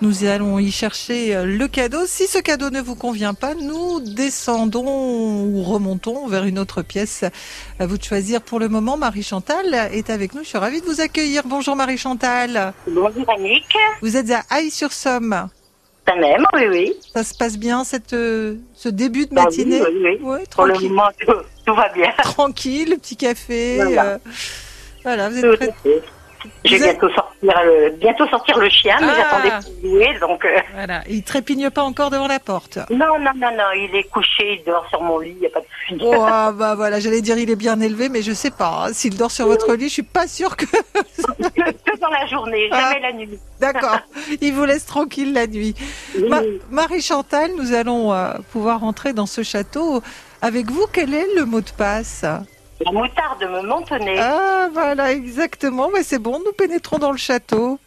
Nous 0.00 0.24
allons 0.24 0.58
y 0.58 0.70
chercher 0.70 1.36
euh, 1.36 1.44
le 1.44 1.68
cadeau. 1.68 2.06
Si 2.06 2.26
ce 2.26 2.38
cadeau 2.38 2.70
ne 2.70 2.80
vous 2.80 2.94
convient 2.94 3.34
pas, 3.34 3.52
nous 3.54 4.00
descendons 4.00 5.44
ou 5.44 5.62
remontons 5.62 6.26
vers 6.26 6.44
une 6.44 6.58
autre 6.58 6.80
pièce. 6.80 7.24
À 7.78 7.86
vous 7.86 7.98
de 7.98 8.04
choisir 8.04 8.40
pour 8.40 8.60
le 8.60 8.70
moment. 8.70 8.96
Marie 8.96 9.22
Chantal 9.22 9.74
est 9.92 10.08
avec 10.08 10.34
nous. 10.34 10.42
Je 10.42 10.48
suis 10.48 10.58
ravie 10.58 10.80
de 10.80 10.86
vous 10.86 11.02
accueillir. 11.02 11.42
Bonjour 11.44 11.76
Marie 11.76 11.98
Chantal. 11.98 12.72
Bonjour 12.86 13.28
Annick. 13.28 13.76
Vous 14.00 14.16
êtes 14.16 14.30
à 14.30 14.42
Aïe-sur-Somme. 14.48 15.50
Ça 16.08 16.14
même, 16.14 16.44
oui, 16.54 16.62
oui. 16.70 16.94
Ça 17.14 17.22
se 17.22 17.34
passe 17.34 17.58
bien 17.58 17.84
cette, 17.84 18.14
euh, 18.14 18.56
ce 18.74 18.88
début 18.88 19.26
de 19.26 19.34
Bah 19.34 19.44
matinée 19.44 19.82
oui, 19.82 19.88
oui, 19.92 20.18
oui. 20.22 20.26
Ouais, 20.26 20.44
Pour 20.50 20.64
le 20.64 20.74
moment, 20.78 21.08
tout, 21.20 21.32
tout 21.66 21.74
va 21.74 21.88
bien. 21.90 22.10
Tranquille, 22.22 22.90
le 22.90 22.96
petit 22.96 23.16
café. 23.16 23.76
Voilà. 23.76 24.04
euh, 24.04 24.18
voilà, 25.04 25.28
vous 25.28 25.44
êtes 25.44 25.56
prête. 25.56 25.74
Je 26.64 26.74
vais 26.76 26.78
bientôt 26.92 27.08
sortir, 27.10 27.52
le, 27.64 27.90
bientôt 27.90 28.26
sortir 28.28 28.58
le 28.58 28.68
chien, 28.68 28.96
mais 29.00 29.06
Ah. 29.10 29.14
j'attendais 29.16 29.50
pour 29.80 29.90
jouer, 29.90 30.18
donc... 30.20 30.44
euh, 30.44 30.58
Voilà, 30.74 31.02
il 31.08 31.22
trépigne 31.22 31.70
pas 31.70 31.82
encore 31.82 32.10
devant 32.10 32.26
la 32.28 32.38
porte. 32.38 32.78
Non, 32.90 33.18
non, 33.18 33.30
non, 33.36 33.50
non, 33.56 33.70
il 33.76 33.94
est 33.94 34.04
couché, 34.04 34.58
il 34.60 34.62
dort 34.66 34.86
sur 34.90 35.02
mon 35.02 35.18
lit, 35.18 35.30
il 35.36 35.40
n'y 35.40 35.46
a 35.46 35.50
pas 35.50 35.60
de 35.60 35.66
souci. 35.88 36.00
Oh, 36.04 36.24
ah, 36.26 36.52
bah 36.52 36.74
voilà, 36.74 37.00
j'allais 37.00 37.20
dire 37.22 37.38
il 37.38 37.50
est 37.50 37.56
bien 37.56 37.80
élevé, 37.80 38.08
mais 38.08 38.22
je 38.22 38.32
sais 38.32 38.50
pas. 38.50 38.84
hein. 38.86 38.92
S'il 38.92 39.16
dort 39.16 39.30
sur 39.30 39.46
votre 39.46 39.74
lit, 39.74 39.88
je 39.88 39.92
suis 39.94 40.02
pas 40.02 40.26
sûre 40.26 40.56
que. 40.56 40.64
que, 40.66 41.98
dans 42.00 42.10
la 42.10 42.26
journée, 42.26 42.68
Ah. 42.72 42.80
jamais 42.92 43.00
la 43.00 43.12
nuit. 43.12 43.38
D'accord, 43.60 43.98
il 44.40 44.52
vous 44.52 44.64
laisse 44.64 44.86
tranquille 44.86 45.32
la 45.32 45.46
nuit. 45.46 45.74
Ma-. 46.28 46.42
Marie 46.70 47.02
Chantal, 47.02 47.50
nous 47.56 47.72
allons 47.72 48.12
euh, 48.12 48.32
pouvoir 48.52 48.84
entrer 48.84 49.12
dans 49.12 49.26
ce 49.26 49.42
château. 49.42 50.02
Avec 50.42 50.70
vous, 50.70 50.86
quel 50.92 51.12
est 51.14 51.26
le 51.36 51.44
mot 51.44 51.60
de 51.60 51.70
passe? 51.76 52.24
La 52.84 52.92
moutarde 52.92 53.42
me 53.42 53.62
Montenay. 53.62 54.16
Ah, 54.18 54.68
voilà, 54.72 55.12
exactement. 55.12 55.90
Mais 55.92 56.02
c'est 56.02 56.18
bon, 56.18 56.38
nous 56.44 56.52
pénétrons 56.52 56.98
dans 56.98 57.10
le 57.12 57.18
château. 57.18 57.78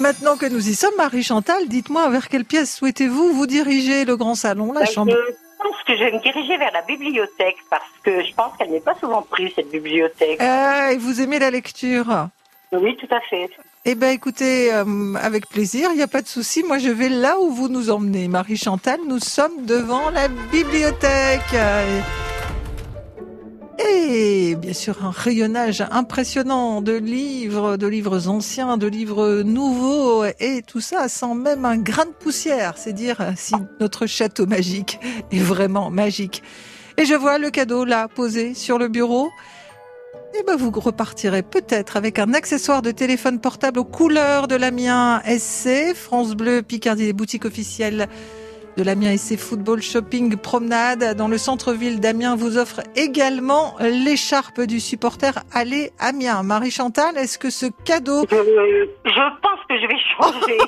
Maintenant 0.00 0.36
que 0.36 0.46
nous 0.46 0.68
y 0.68 0.74
sommes, 0.74 0.94
Marie 0.96 1.22
Chantal, 1.24 1.66
dites-moi 1.68 2.08
vers 2.10 2.28
quelle 2.28 2.44
pièce 2.44 2.76
souhaitez-vous 2.76 3.32
vous 3.32 3.46
diriger 3.46 4.04
Le 4.04 4.16
grand 4.16 4.34
salon, 4.36 4.72
la 4.72 4.80
Bah, 4.80 4.86
chambre? 4.86 5.12
Je 5.12 5.62
pense 5.64 5.82
que 5.86 5.96
je 5.96 6.04
vais 6.04 6.12
me 6.12 6.20
diriger 6.22 6.56
vers 6.56 6.70
la 6.72 6.82
bibliothèque, 6.82 7.56
parce 7.68 7.82
que 8.04 8.22
je 8.24 8.32
pense 8.32 8.56
qu'elle 8.56 8.70
n'est 8.70 8.80
pas 8.80 8.94
souvent 8.94 9.22
prise, 9.22 9.50
cette 9.56 9.70
bibliothèque. 9.70 10.38
Ah, 10.40 10.92
et 10.92 10.96
vous 10.98 11.20
aimez 11.20 11.40
la 11.40 11.50
lecture? 11.50 12.28
Oui, 12.70 12.96
tout 12.96 13.12
à 13.12 13.20
fait. 13.22 13.50
Eh 13.90 13.94
bien, 13.94 14.10
écoutez, 14.10 14.70
euh, 14.70 15.14
avec 15.14 15.48
plaisir, 15.48 15.88
il 15.92 15.96
n'y 15.96 16.02
a 16.02 16.08
pas 16.08 16.20
de 16.20 16.28
souci. 16.28 16.62
Moi, 16.62 16.76
je 16.76 16.90
vais 16.90 17.08
là 17.08 17.40
où 17.40 17.50
vous 17.50 17.70
nous 17.70 17.88
emmenez. 17.88 18.28
Marie 18.28 18.58
Chantal, 18.58 19.00
nous 19.08 19.18
sommes 19.18 19.64
devant 19.64 20.10
la 20.10 20.28
bibliothèque. 20.28 21.56
Et 23.78 24.56
bien 24.56 24.74
sûr, 24.74 25.02
un 25.02 25.10
rayonnage 25.10 25.82
impressionnant 25.90 26.82
de 26.82 26.92
livres, 26.92 27.78
de 27.78 27.86
livres 27.86 28.28
anciens, 28.28 28.76
de 28.76 28.86
livres 28.86 29.40
nouveaux, 29.40 30.26
et 30.38 30.60
tout 30.66 30.82
ça 30.82 31.08
sans 31.08 31.34
même 31.34 31.64
un 31.64 31.78
grain 31.78 32.04
de 32.04 32.10
poussière. 32.10 32.74
C'est 32.76 32.92
dire 32.92 33.32
si 33.36 33.54
notre 33.80 34.04
château 34.04 34.44
magique 34.44 35.00
est 35.32 35.40
vraiment 35.40 35.90
magique. 35.90 36.42
Et 36.98 37.06
je 37.06 37.14
vois 37.14 37.38
le 37.38 37.48
cadeau 37.48 37.86
là, 37.86 38.06
posé 38.06 38.52
sur 38.52 38.76
le 38.76 38.88
bureau. 38.88 39.30
Eh 40.34 40.42
ben, 40.46 40.56
vous 40.56 40.70
repartirez 40.70 41.42
peut-être 41.42 41.96
avec 41.96 42.18
un 42.18 42.34
accessoire 42.34 42.82
de 42.82 42.90
téléphone 42.90 43.40
portable 43.40 43.80
aux 43.80 43.84
couleurs 43.84 44.46
de 44.46 44.56
l'Amiens 44.56 45.22
SC, 45.24 45.94
France 45.94 46.34
Bleu, 46.34 46.62
Picardie, 46.62 47.06
les 47.06 47.12
boutiques 47.12 47.46
officielles 47.46 48.08
de 48.78 48.84
l'Amiens 48.84 49.16
SC 49.16 49.36
Football 49.36 49.82
Shopping 49.82 50.36
Promenade 50.36 51.16
dans 51.16 51.26
le 51.26 51.36
centre-ville 51.36 51.98
d'Amiens 51.98 52.36
vous 52.36 52.56
offre 52.58 52.80
également 52.94 53.74
l'écharpe 53.80 54.60
du 54.60 54.78
supporter 54.78 55.40
Allez 55.52 55.90
Amiens. 55.98 56.44
Marie 56.44 56.70
Chantal, 56.70 57.18
est-ce 57.18 57.38
que 57.40 57.50
ce 57.50 57.66
cadeau, 57.84 58.24
Je, 58.30 58.36
je 58.36 59.40
pense 59.42 59.58
que 59.68 59.76
je 59.80 59.86
vais 59.88 59.98
changer. 60.16 60.58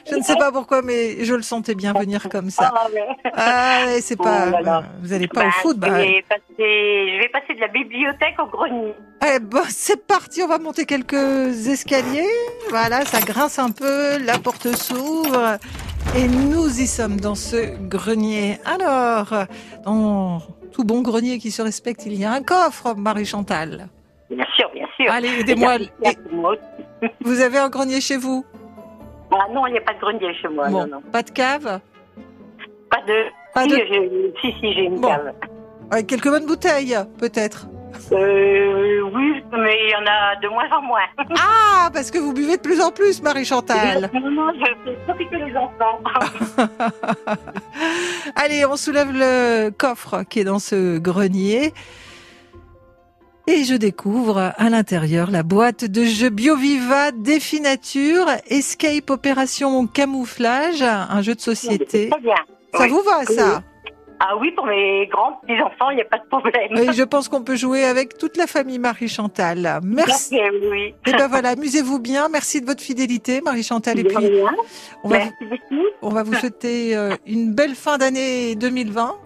je 0.10 0.16
ne 0.16 0.22
sais 0.24 0.34
pas 0.34 0.50
pourquoi, 0.50 0.82
mais 0.82 1.24
je 1.24 1.32
le 1.34 1.42
sentais 1.42 1.76
bien 1.76 1.92
venir 1.92 2.28
comme 2.28 2.50
ça. 2.50 2.72
Ah, 2.74 2.88
ouais. 2.92 3.06
Ah, 3.36 3.84
c'est 4.00 4.16
pas, 4.16 4.46
Oh 4.48 4.64
là. 4.64 4.82
vous 5.00 5.10
n'allez 5.10 5.28
pas 5.28 5.42
au 5.42 5.44
Bah, 5.44 5.50
foot, 5.62 5.76
je, 5.76 5.80
bah. 5.88 5.90
vais 5.98 6.24
passer, 6.28 6.42
je 6.58 7.18
vais 7.20 7.28
passer 7.28 7.54
de 7.54 7.60
la 7.60 7.68
bibliothèque 7.68 8.34
au 8.40 8.46
grenier. 8.46 8.92
Eh 9.34 9.38
ben, 9.38 9.62
c'est 9.68 10.04
parti, 10.04 10.42
on 10.42 10.48
va 10.48 10.58
monter 10.58 10.84
quelques 10.84 11.68
escaliers. 11.68 12.26
Voilà, 12.70 13.04
ça 13.04 13.20
grince 13.20 13.60
un 13.60 13.70
peu, 13.70 14.18
la 14.18 14.38
porte 14.38 14.74
s'ouvre. 14.74 15.58
Et 16.16 16.26
nous 16.26 16.80
y 16.80 16.86
sommes 16.86 17.20
dans 17.20 17.34
ce 17.34 17.76
grenier. 17.88 18.58
Alors, 18.64 19.44
dans 19.84 20.40
tout 20.72 20.84
bon 20.84 21.02
grenier 21.02 21.38
qui 21.38 21.50
se 21.50 21.62
respecte, 21.62 22.04
il 22.06 22.14
y 22.14 22.24
a 22.24 22.32
un 22.32 22.42
coffre, 22.42 22.94
Marie-Chantal. 22.96 23.88
Bien 24.30 24.44
sûr, 24.56 24.70
bien 24.74 24.86
sûr. 24.96 25.10
Allez, 25.10 25.28
aidez-moi. 25.40 25.76
Vous 27.24 27.40
avez 27.40 27.58
un 27.58 27.68
grenier 27.68 28.00
chez 28.00 28.16
vous? 28.16 28.44
Ah 29.32 29.46
non, 29.52 29.66
il 29.68 29.72
n'y 29.72 29.78
a 29.78 29.82
pas 29.82 29.94
de 29.94 30.00
grenier 30.00 30.34
chez 30.34 30.48
moi. 30.48 30.68
Bon, 30.68 30.80
Non, 30.80 30.86
non. 30.96 31.00
pas 31.12 31.22
de 31.22 31.30
cave? 31.30 31.80
Pas 32.90 33.02
de. 33.06 33.24
Pas 33.54 33.62
si, 33.64 33.68
de- 33.70 34.32
si, 34.40 34.52
si, 34.60 34.72
j'ai 34.74 34.84
une 34.84 35.00
Bon. 35.00 35.08
cave. 35.08 35.32
Ouais, 35.92 36.04
Quelques 36.04 36.28
bonnes 36.28 36.46
bouteilles, 36.46 36.96
peut-être. 37.18 37.66
Euh, 38.12 39.00
oui, 39.12 39.42
mais 39.52 39.76
il 39.84 39.90
y 39.90 39.94
en 39.96 40.06
a 40.06 40.36
de 40.40 40.48
moins 40.48 40.68
en 40.76 40.82
moins. 40.82 41.00
Ah, 41.82 41.90
parce 41.92 42.10
que 42.10 42.18
vous 42.18 42.32
buvez 42.34 42.56
de 42.58 42.62
plus 42.62 42.80
en 42.80 42.90
plus, 42.90 43.22
Marie-Chantal. 43.22 44.10
Non, 44.12 44.30
non, 44.30 44.52
je 44.54 44.64
fais 44.84 44.96
profiter 45.06 45.36
les 45.36 45.56
enfants. 45.56 46.00
Allez, 48.36 48.64
on 48.66 48.76
soulève 48.76 49.10
le 49.12 49.70
coffre 49.70 50.24
qui 50.28 50.40
est 50.40 50.44
dans 50.44 50.58
ce 50.58 50.98
grenier. 50.98 51.72
Et 53.46 53.64
je 53.64 53.74
découvre 53.74 54.52
à 54.56 54.68
l'intérieur 54.70 55.30
la 55.30 55.42
boîte 55.42 55.84
de 55.84 56.04
jeux 56.04 56.28
BioViva 56.28 57.10
Défi 57.12 57.60
Nature, 57.60 58.26
Escape 58.48 59.10
Opération 59.10 59.86
Camouflage, 59.86 60.82
un 60.82 61.22
jeu 61.22 61.34
de 61.34 61.40
société. 61.40 62.10
Très 62.10 62.20
bien. 62.20 62.34
Ça 62.74 62.84
Oui. 62.84 62.90
vous 62.90 63.02
va, 63.02 63.24
ça? 63.24 63.62
Ah 64.22 64.36
oui, 64.38 64.50
pour 64.54 64.66
mes 64.66 65.06
grands 65.06 65.40
petits 65.42 65.60
enfants, 65.62 65.88
il 65.90 65.96
n'y 65.96 66.02
a 66.02 66.04
pas 66.04 66.18
de 66.18 66.26
problème. 66.28 66.76
Et 66.76 66.92
je 66.92 67.02
pense 67.02 67.28
qu'on 67.28 67.42
peut 67.42 67.56
jouer 67.56 67.84
avec 67.84 68.18
toute 68.18 68.36
la 68.36 68.46
famille 68.46 68.78
Marie-Chantal. 68.78 69.80
Merci. 69.82 70.36
Ok, 70.36 70.52
oui. 70.70 70.94
Et 71.06 71.12
ben 71.12 71.26
voilà, 71.26 71.50
amusez-vous 71.50 71.98
bien. 72.00 72.28
Merci 72.28 72.60
de 72.60 72.66
votre 72.66 72.82
fidélité, 72.82 73.40
Marie-Chantal. 73.40 73.98
Et 73.98 74.02
De 74.02 74.08
puis, 74.08 74.42
on 75.02 75.08
va, 75.08 75.16
Merci 75.18 75.32
beaucoup. 75.48 75.82
on 76.02 76.10
va 76.10 76.22
vous 76.22 76.34
souhaiter 76.34 76.94
euh, 76.94 77.16
une 77.26 77.54
belle 77.54 77.74
fin 77.74 77.96
d'année 77.96 78.54
2020. 78.56 79.16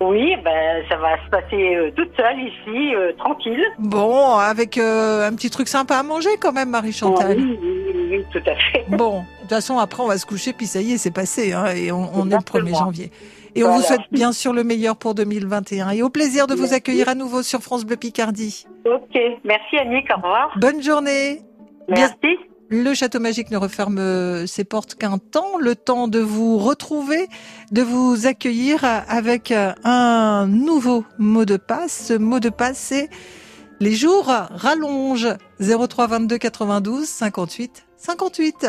Oui, 0.00 0.36
ben, 0.44 0.84
ça 0.88 0.96
va 0.96 1.16
se 1.24 1.28
passer 1.28 1.74
euh, 1.74 1.90
toute 1.96 2.14
seule 2.16 2.38
ici, 2.38 2.94
euh, 2.94 3.12
tranquille. 3.18 3.64
Bon, 3.80 4.36
avec 4.36 4.78
euh, 4.78 5.26
un 5.26 5.34
petit 5.34 5.50
truc 5.50 5.66
sympa 5.66 5.96
à 5.96 6.04
manger 6.04 6.30
quand 6.40 6.52
même, 6.52 6.70
Marie-Chantal. 6.70 7.36
Oui, 7.36 7.58
oui, 7.60 8.06
oui, 8.12 8.24
tout 8.32 8.48
à 8.48 8.54
fait. 8.54 8.84
Bon, 8.90 9.22
de 9.22 9.40
toute 9.40 9.48
façon, 9.50 9.78
après, 9.78 10.00
on 10.00 10.06
va 10.06 10.16
se 10.16 10.24
coucher, 10.26 10.52
puis 10.52 10.66
ça 10.68 10.80
y 10.80 10.92
est, 10.92 10.98
c'est 10.98 11.10
passé, 11.10 11.52
hein, 11.52 11.66
et 11.74 11.90
on, 11.90 12.08
on 12.14 12.30
est 12.30 12.34
le 12.34 12.36
1er 12.36 12.58
Exactement. 12.58 12.78
janvier. 12.78 13.10
Et 13.58 13.64
on 13.64 13.76
vous 13.76 13.82
souhaite 13.82 14.00
bien 14.12 14.32
sûr 14.32 14.52
le 14.52 14.64
meilleur 14.64 14.96
pour 14.96 15.14
2021. 15.14 15.90
Et 15.90 16.02
au 16.02 16.08
plaisir 16.10 16.46
de 16.46 16.54
vous 16.54 16.72
accueillir 16.74 17.08
à 17.08 17.14
nouveau 17.14 17.42
sur 17.42 17.60
France 17.60 17.84
Bleu 17.84 17.96
Picardie. 17.96 18.66
Ok, 18.86 19.18
merci 19.44 19.76
Annick, 19.78 20.06
au 20.12 20.16
revoir. 20.16 20.50
Bonne 20.60 20.82
journée. 20.82 21.42
Bien- 21.88 22.08
Merci. 22.22 22.38
Le 22.70 22.92
Château 22.92 23.18
Magique 23.18 23.50
ne 23.50 23.56
referme 23.56 23.96
euh, 23.98 24.46
ses 24.46 24.62
portes 24.62 24.94
qu'un 24.94 25.16
temps, 25.16 25.56
le 25.58 25.74
temps 25.74 26.06
de 26.06 26.18
vous 26.18 26.58
retrouver, 26.58 27.26
de 27.72 27.80
vous 27.80 28.26
accueillir 28.26 28.84
avec 28.84 29.52
euh, 29.52 29.72
un 29.84 30.46
nouveau 30.46 31.02
mot 31.18 31.46
de 31.46 31.56
passe. 31.56 32.08
Ce 32.08 32.12
mot 32.12 32.40
de 32.40 32.50
passe, 32.50 32.76
c'est 32.78 33.08
les 33.80 33.94
jours 33.94 34.26
rallongent. 34.26 35.34
03 35.60 36.06
22 36.08 36.36
92 36.36 37.06
58 37.06 37.86
58. 37.96 38.66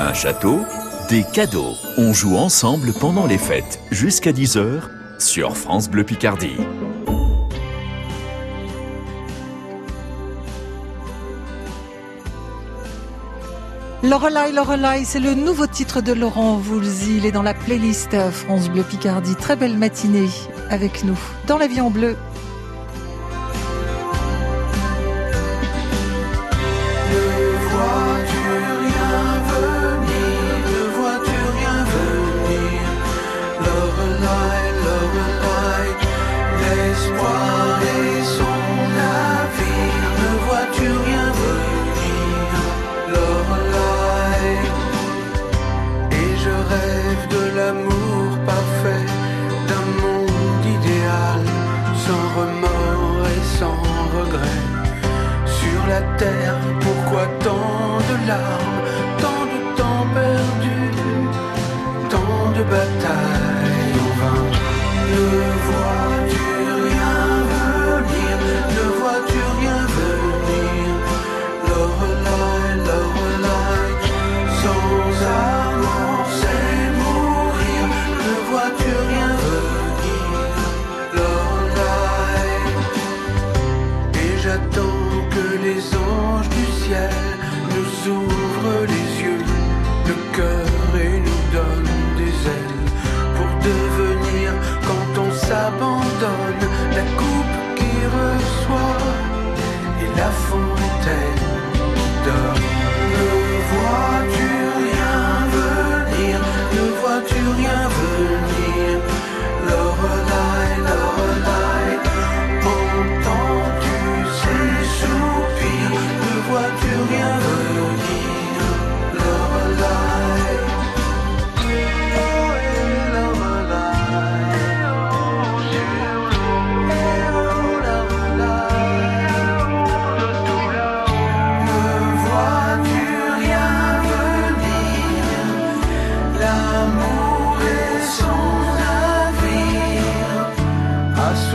Un 0.00 0.14
château, 0.14 0.60
des 1.08 1.24
cadeaux. 1.24 1.74
On 1.96 2.12
joue 2.12 2.36
ensemble 2.36 2.92
pendant 2.92 3.26
les 3.26 3.38
fêtes 3.38 3.80
jusqu'à 3.90 4.32
10h 4.32 4.82
sur 5.18 5.56
France 5.56 5.88
Bleu 5.88 6.04
Picardie. 6.04 6.56
Lorelai, 14.02 14.52
Lorelai, 14.52 15.04
c'est 15.04 15.18
le 15.18 15.34
nouveau 15.34 15.66
titre 15.66 16.02
de 16.02 16.12
Laurent 16.12 16.56
Voulzy. 16.56 17.16
Il 17.16 17.26
est 17.26 17.32
dans 17.32 17.42
la 17.42 17.54
playlist 17.54 18.16
France 18.30 18.68
Bleu 18.68 18.82
Picardie. 18.82 19.34
Très 19.34 19.56
belle 19.56 19.76
matinée 19.76 20.28
avec 20.68 21.04
nous 21.04 21.18
dans 21.46 21.58
l'avion 21.58 21.90
bleu. 21.90 22.16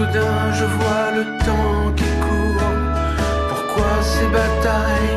Soudain 0.04 0.52
je 0.54 0.66
vois 0.66 1.12
le 1.16 1.24
temps 1.46 1.94
qui 1.96 2.04
court. 2.26 2.64
Pourquoi 3.50 4.02
ces 4.02 4.28
batailles 4.28 5.16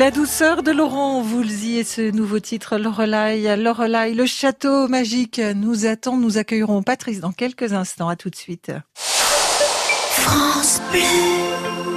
La 0.00 0.10
douceur 0.10 0.62
de 0.62 0.70
Laurent 0.70 1.20
Voulzy 1.20 1.76
et 1.76 1.84
ce 1.84 2.10
nouveau 2.10 2.40
titre 2.40 2.78
Lorelai, 2.78 3.54
Lorelai, 3.58 4.14
le 4.14 4.24
château 4.24 4.88
magique 4.88 5.38
nous 5.38 5.84
attend. 5.84 6.16
Nous 6.16 6.38
accueillerons 6.38 6.82
Patrice 6.82 7.20
dans 7.20 7.32
quelques 7.32 7.74
instants. 7.74 8.08
À 8.08 8.16
tout 8.16 8.30
de 8.30 8.34
suite. 8.34 8.72
France. 8.94 10.80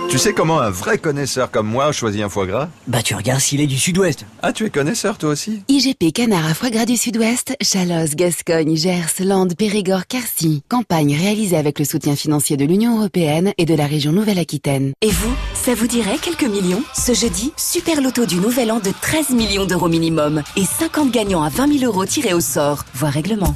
Tu 0.10 0.20
sais 0.20 0.34
comment 0.34 0.60
un 0.60 0.70
vrai 0.70 1.00
connaisseur 1.00 1.50
comme 1.50 1.68
moi 1.68 1.92
choisit 1.92 2.22
un 2.22 2.30
foie 2.30 2.46
gras 2.46 2.70
Bah 2.88 3.02
tu 3.02 3.16
regardes 3.16 3.40
s'il 3.40 3.62
est 3.62 3.68
du 3.68 3.80
sud-ouest. 3.80 4.26
Ah, 4.44 4.54
tu 4.54 4.64
es 4.66 4.70
connaisseur 4.70 5.18
toi 5.18 5.32
aussi 5.32 5.64
IGP 5.68 6.14
Canard 6.14 6.46
à 6.46 6.54
foie 6.54 6.70
gras 6.70 6.86
du 6.86 6.98
Sud-Ouest, 6.98 7.56
Chalosse, 7.62 8.16
Gascogne, 8.16 8.76
Gers, 8.76 9.22
Landes, 9.22 9.56
Périgord, 9.56 10.06
Quercy. 10.06 10.62
Campagne 10.70 11.16
réalisée 11.20 11.58
avec 11.58 11.80
le 11.80 11.86
soutien 11.86 12.16
financier 12.16 12.58
de 12.58 12.66
l'Union 12.66 12.98
Européenne 12.98 13.54
et 13.58 13.66
de 13.66 13.74
la 13.74 13.88
région 13.88 14.12
Nouvelle-Aquitaine. 14.12 14.94
Et 15.02 15.10
vous, 15.10 15.34
ça 15.56 15.74
vous 15.74 15.88
dirait 15.88 16.20
quelques 16.22 16.44
millions? 16.44 16.84
Ce 16.94 17.14
jeudi, 17.14 17.52
super 17.58 18.00
loto 18.00 18.28
du 18.28 18.36
Nouvel 18.36 18.72
An 18.72 18.80
de 18.80 18.92
13 19.02 19.32
millions 19.32 19.66
d'euros 19.66 19.90
minimum 19.90 20.44
et 20.56 20.66
50 20.66 21.12
gagnants 21.12 21.44
à 21.44 21.50
20 21.50 21.80
000 21.80 21.92
euros 21.92 22.06
tirés 22.06 22.36
au 22.36 22.42
sort. 22.42 22.86
Voir 22.94 23.14
règlement. 23.14 23.56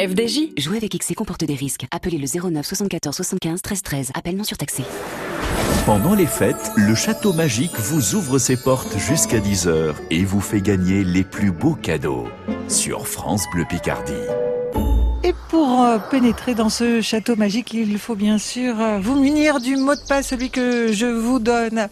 FDJ. 0.00 0.52
Jouer 0.56 0.78
avec 0.78 0.96
XC 0.96 1.14
comporte 1.14 1.44
des 1.44 1.54
risques. 1.54 1.84
Appelez 1.90 2.16
le 2.16 2.26
09 2.26 2.64
74 2.64 3.14
75 3.14 3.60
13 3.60 3.82
13. 3.82 4.12
Appel 4.14 4.34
non 4.34 4.44
surtaxé. 4.44 4.82
Pendant 5.84 6.14
les 6.14 6.26
fêtes, 6.26 6.72
le 6.76 6.94
Château 6.94 7.34
Magique 7.34 7.78
vous 7.78 8.14
ouvre 8.14 8.38
ses 8.38 8.56
portes 8.56 8.96
jusqu'à 8.96 9.40
10h 9.40 9.94
et 10.10 10.24
vous 10.24 10.40
fait 10.40 10.62
gagner 10.62 11.04
les 11.04 11.22
plus 11.22 11.50
beaux 11.50 11.74
cadeaux 11.74 12.28
sur 12.66 13.06
France 13.06 13.44
Bleu 13.52 13.66
Picardie. 13.68 14.12
Et 15.22 15.34
pour 15.50 15.82
euh, 15.82 15.98
pénétrer 15.98 16.54
dans 16.54 16.70
ce 16.70 17.02
château 17.02 17.36
magique, 17.36 17.74
il 17.74 17.98
faut 17.98 18.16
bien 18.16 18.38
sûr 18.38 18.80
euh, 18.80 19.00
vous 19.00 19.20
munir 19.20 19.60
du 19.60 19.76
mot 19.76 19.94
de 19.94 20.00
passe, 20.08 20.28
celui 20.28 20.48
que 20.48 20.92
je 20.92 21.04
vous 21.04 21.40
donne 21.40 21.88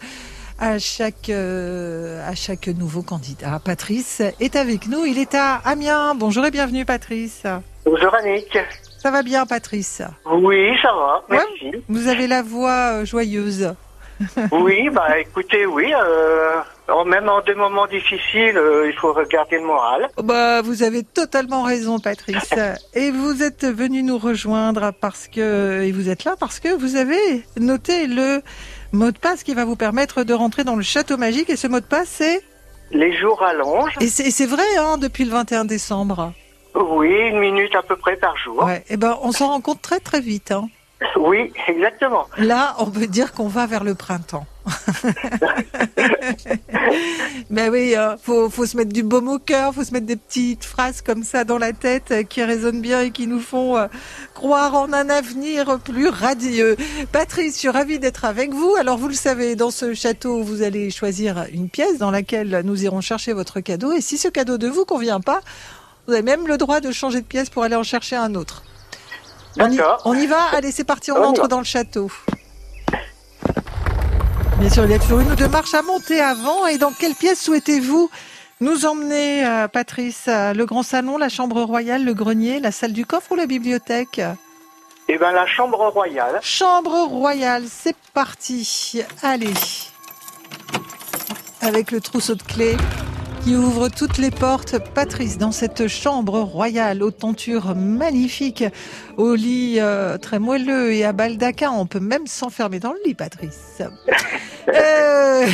à 0.57 0.79
chaque, 0.79 1.29
euh, 1.29 2.27
à 2.27 2.33
chaque 2.33 2.67
nouveau 2.69 3.03
candidat. 3.03 3.59
Patrice 3.63 4.23
est 4.39 4.55
avec 4.55 4.87
nous, 4.87 5.05
il 5.05 5.19
est 5.19 5.35
à 5.35 5.57
Amiens. 5.57 6.15
Bonjour 6.15 6.43
et 6.43 6.51
bienvenue 6.51 6.85
Patrice. 6.85 7.43
Bonjour 7.91 8.13
Annick. 8.13 8.55
Ça 8.99 9.09
va 9.09 9.23
bien 9.23 9.47
Patrice 9.47 10.03
Oui, 10.27 10.77
ça 10.79 10.93
va, 10.93 11.23
merci. 11.27 11.71
Vous 11.87 12.07
avez 12.07 12.27
la 12.27 12.43
voix 12.43 12.99
euh, 12.99 13.05
joyeuse. 13.05 13.73
oui, 14.51 14.89
bah 14.91 15.17
écoutez, 15.17 15.65
oui, 15.65 15.91
euh, 15.95 17.03
même 17.05 17.27
en 17.27 17.41
des 17.41 17.55
moments 17.55 17.87
difficiles, 17.87 18.57
euh, 18.57 18.87
il 18.87 18.93
faut 18.93 19.11
regarder 19.11 19.57
le 19.57 19.65
moral. 19.65 20.07
Bah, 20.21 20.61
vous 20.61 20.83
avez 20.83 21.01
totalement 21.01 21.63
raison, 21.63 21.97
Patrice. 21.97 22.53
Et 22.93 23.09
vous 23.09 23.41
êtes 23.41 23.65
venu 23.65 24.03
nous 24.03 24.19
rejoindre 24.19 24.91
parce 25.01 25.27
que, 25.27 25.81
et 25.81 25.91
vous 25.91 26.09
êtes 26.09 26.25
là 26.25 26.35
parce 26.39 26.59
que 26.59 26.69
vous 26.69 26.95
avez 26.95 27.43
noté 27.59 28.05
le 28.05 28.43
mot 28.91 29.09
de 29.09 29.17
passe 29.17 29.41
qui 29.41 29.55
va 29.55 29.65
vous 29.65 29.77
permettre 29.77 30.23
de 30.23 30.33
rentrer 30.35 30.63
dans 30.63 30.75
le 30.75 30.83
château 30.83 31.17
magique. 31.17 31.49
Et 31.49 31.55
ce 31.55 31.65
mot 31.65 31.79
de 31.79 31.85
passe, 31.85 32.09
c'est 32.09 32.43
Les 32.91 33.17
jours 33.17 33.39
rallongent. 33.39 33.95
Et 33.99 34.07
c'est 34.07 34.29
c'est 34.29 34.45
vrai, 34.45 34.77
hein, 34.77 34.99
depuis 34.99 35.25
le 35.25 35.31
21 35.31 35.65
décembre. 35.65 36.33
Oui, 36.79 37.13
une 37.29 37.39
minute 37.39 37.75
à 37.75 37.83
peu 37.83 37.97
près 37.97 38.15
par 38.15 38.37
jour. 38.37 38.63
Ouais. 38.63 38.83
Et 38.89 38.97
ben, 38.97 39.17
on 39.21 39.31
s'en 39.31 39.49
rend 39.49 39.61
compte 39.61 39.81
très 39.81 39.99
très 39.99 40.21
vite. 40.21 40.51
Hein. 40.51 40.69
Oui, 41.15 41.53
exactement. 41.67 42.25
Là, 42.37 42.75
on 42.79 42.87
peut 42.87 43.07
dire 43.07 43.31
qu'on 43.33 43.47
va 43.47 43.65
vers 43.65 43.85
le 43.85 43.95
printemps. 43.95 44.45
ben 47.49 47.71
oui, 47.71 47.95
euh, 47.95 48.17
faut, 48.17 48.49
faut 48.49 48.65
se 48.65 48.75
mettre 48.75 48.91
du 48.91 49.03
baume 49.03 49.29
au 49.29 49.39
cœur, 49.39 49.73
faut 49.73 49.85
se 49.85 49.93
mettre 49.93 50.05
des 50.05 50.17
petites 50.17 50.65
phrases 50.65 51.01
comme 51.01 51.23
ça 51.23 51.45
dans 51.45 51.57
la 51.57 51.71
tête 51.71 52.11
euh, 52.11 52.23
qui 52.23 52.43
résonnent 52.43 52.81
bien 52.81 53.01
et 53.01 53.11
qui 53.11 53.27
nous 53.27 53.39
font 53.39 53.77
euh, 53.77 53.87
croire 54.33 54.75
en 54.75 54.91
un 54.91 55.09
avenir 55.09 55.79
plus 55.79 56.09
radieux. 56.09 56.75
Patrice, 57.13 57.55
je 57.55 57.59
suis 57.59 57.69
ravie 57.69 57.99
d'être 57.99 58.25
avec 58.25 58.53
vous. 58.53 58.75
Alors, 58.77 58.97
vous 58.97 59.07
le 59.07 59.13
savez, 59.13 59.55
dans 59.55 59.71
ce 59.71 59.93
château, 59.93 60.43
vous 60.43 60.63
allez 60.63 60.91
choisir 60.91 61.45
une 61.53 61.69
pièce 61.69 61.97
dans 61.97 62.11
laquelle 62.11 62.61
nous 62.65 62.83
irons 62.83 63.01
chercher 63.01 63.31
votre 63.31 63.61
cadeau. 63.61 63.93
Et 63.93 64.01
si 64.01 64.17
ce 64.17 64.27
cadeau 64.27 64.57
ne 64.57 64.67
vous 64.67 64.85
convient 64.85 65.21
pas, 65.21 65.39
vous 66.09 66.15
avez 66.15 66.23
même 66.23 66.47
le 66.47 66.57
droit 66.57 66.79
de 66.79 66.91
changer 66.91 67.21
de 67.21 67.25
pièce 67.25 67.51
pour 67.51 67.63
aller 67.63 67.75
en 67.75 67.83
chercher 67.83 68.15
un 68.15 68.33
autre. 68.33 68.63
On 69.59 69.71
y, 69.71 69.79
on 70.05 70.13
y 70.15 70.25
va 70.25 70.41
Allez, 70.53 70.71
c'est 70.71 70.83
parti, 70.83 71.11
on 71.11 71.17
On 71.17 71.25
entre 71.25 71.47
dans 71.47 71.59
le 71.59 71.63
château. 71.63 72.09
Bien 74.57 74.69
sûr, 74.71 74.85
il 74.85 74.91
y 74.91 74.95
a 74.95 74.99
toujours 74.99 75.19
une 75.19 75.31
ou 75.31 75.35
deux 75.35 75.47
marches 75.47 75.75
à 75.75 75.83
monter 75.83 76.19
avant. 76.19 76.65
Et 76.65 76.79
dans 76.79 76.91
quelle 76.91 77.13
pièce 77.13 77.43
souhaitez-vous 77.43 78.09
nous 78.59 78.85
emmener, 78.87 79.45
euh, 79.45 79.67
Patrice? 79.67 80.25
Euh, 80.27 80.53
Le 80.53 80.65
grand 80.65 80.81
salon, 80.81 81.17
la 81.19 81.29
chambre 81.29 81.61
royale, 81.61 82.03
le 82.03 82.15
grenier, 82.15 82.59
la 82.59 82.71
salle 82.71 82.93
du 82.93 83.05
coffre 83.05 83.33
ou 83.33 83.35
la 83.35 83.45
bibliothèque? 83.45 84.19
Eh 85.07 85.17
ben 85.17 85.31
la 85.31 85.45
chambre 85.45 85.89
royale. 85.89 86.39
Chambre 86.41 87.05
royale, 87.07 87.65
c'est 87.69 87.95
parti. 88.15 89.03
Allez. 89.21 89.53
Avec 91.61 91.91
le 91.91 92.01
trousseau 92.01 92.33
de 92.33 92.43
clés 92.43 92.77
qui 93.43 93.55
ouvre 93.55 93.89
toutes 93.89 94.17
les 94.17 94.31
portes. 94.31 94.77
Patrice, 94.93 95.37
dans 95.37 95.51
cette 95.51 95.87
chambre 95.87 96.39
royale 96.39 97.03
aux 97.03 97.11
tentures 97.11 97.75
magnifiques, 97.75 98.63
au 99.17 99.35
lit 99.35 99.77
euh, 99.79 100.17
très 100.17 100.39
moelleux 100.39 100.93
et 100.93 101.05
à 101.05 101.13
baldaquin, 101.13 101.71
on 101.71 101.85
peut 101.85 101.99
même 101.99 102.27
s'enfermer 102.27 102.79
dans 102.79 102.91
le 102.91 102.99
lit, 103.05 103.15
Patrice. 103.15 103.81
Euh, 104.67 105.47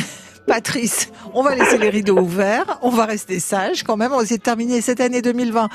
Patrice, 0.46 1.10
on 1.32 1.42
va 1.42 1.54
laisser 1.54 1.78
les 1.78 1.88
rideaux 1.88 2.18
ouverts, 2.18 2.78
on 2.82 2.90
va 2.90 3.06
rester 3.06 3.40
sage 3.40 3.82
quand 3.82 3.96
même, 3.96 4.12
on 4.12 4.18
va 4.18 4.24
essayer 4.24 4.36
de 4.36 4.42
terminer 4.42 4.82
cette 4.82 5.00
année 5.00 5.22
2020 5.22 5.70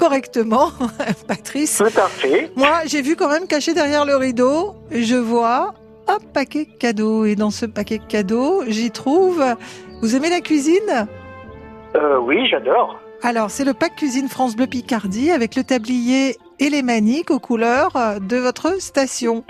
correctement, 0.00 0.72
Patrice. 1.28 1.76
Tout 1.76 2.00
à 2.00 2.08
fait. 2.08 2.50
Moi, 2.56 2.80
j'ai 2.86 3.02
vu 3.02 3.14
quand 3.14 3.28
même 3.28 3.46
caché 3.46 3.72
derrière 3.72 4.04
le 4.04 4.16
rideau, 4.16 4.74
je 4.90 5.14
vois 5.14 5.74
un 6.08 6.18
paquet 6.18 6.66
cadeau. 6.66 7.24
Et 7.24 7.36
dans 7.36 7.52
ce 7.52 7.66
paquet 7.66 8.00
cadeau, 8.00 8.64
j'y 8.66 8.90
trouve... 8.90 9.44
Vous 10.00 10.16
aimez 10.16 10.30
la 10.30 10.40
cuisine? 10.40 11.06
Euh, 11.94 12.18
oui, 12.18 12.46
j'adore. 12.48 12.98
Alors, 13.22 13.50
c'est 13.50 13.64
le 13.64 13.74
pack 13.74 13.96
cuisine 13.96 14.28
France 14.28 14.56
Bleu 14.56 14.66
Picardie 14.66 15.30
avec 15.30 15.54
le 15.56 15.62
tablier 15.64 16.36
et 16.58 16.70
les 16.70 16.82
maniques 16.82 17.30
aux 17.30 17.38
couleurs 17.38 17.94
euh, 17.96 18.18
de 18.18 18.36
votre 18.36 18.80
station. 18.80 19.44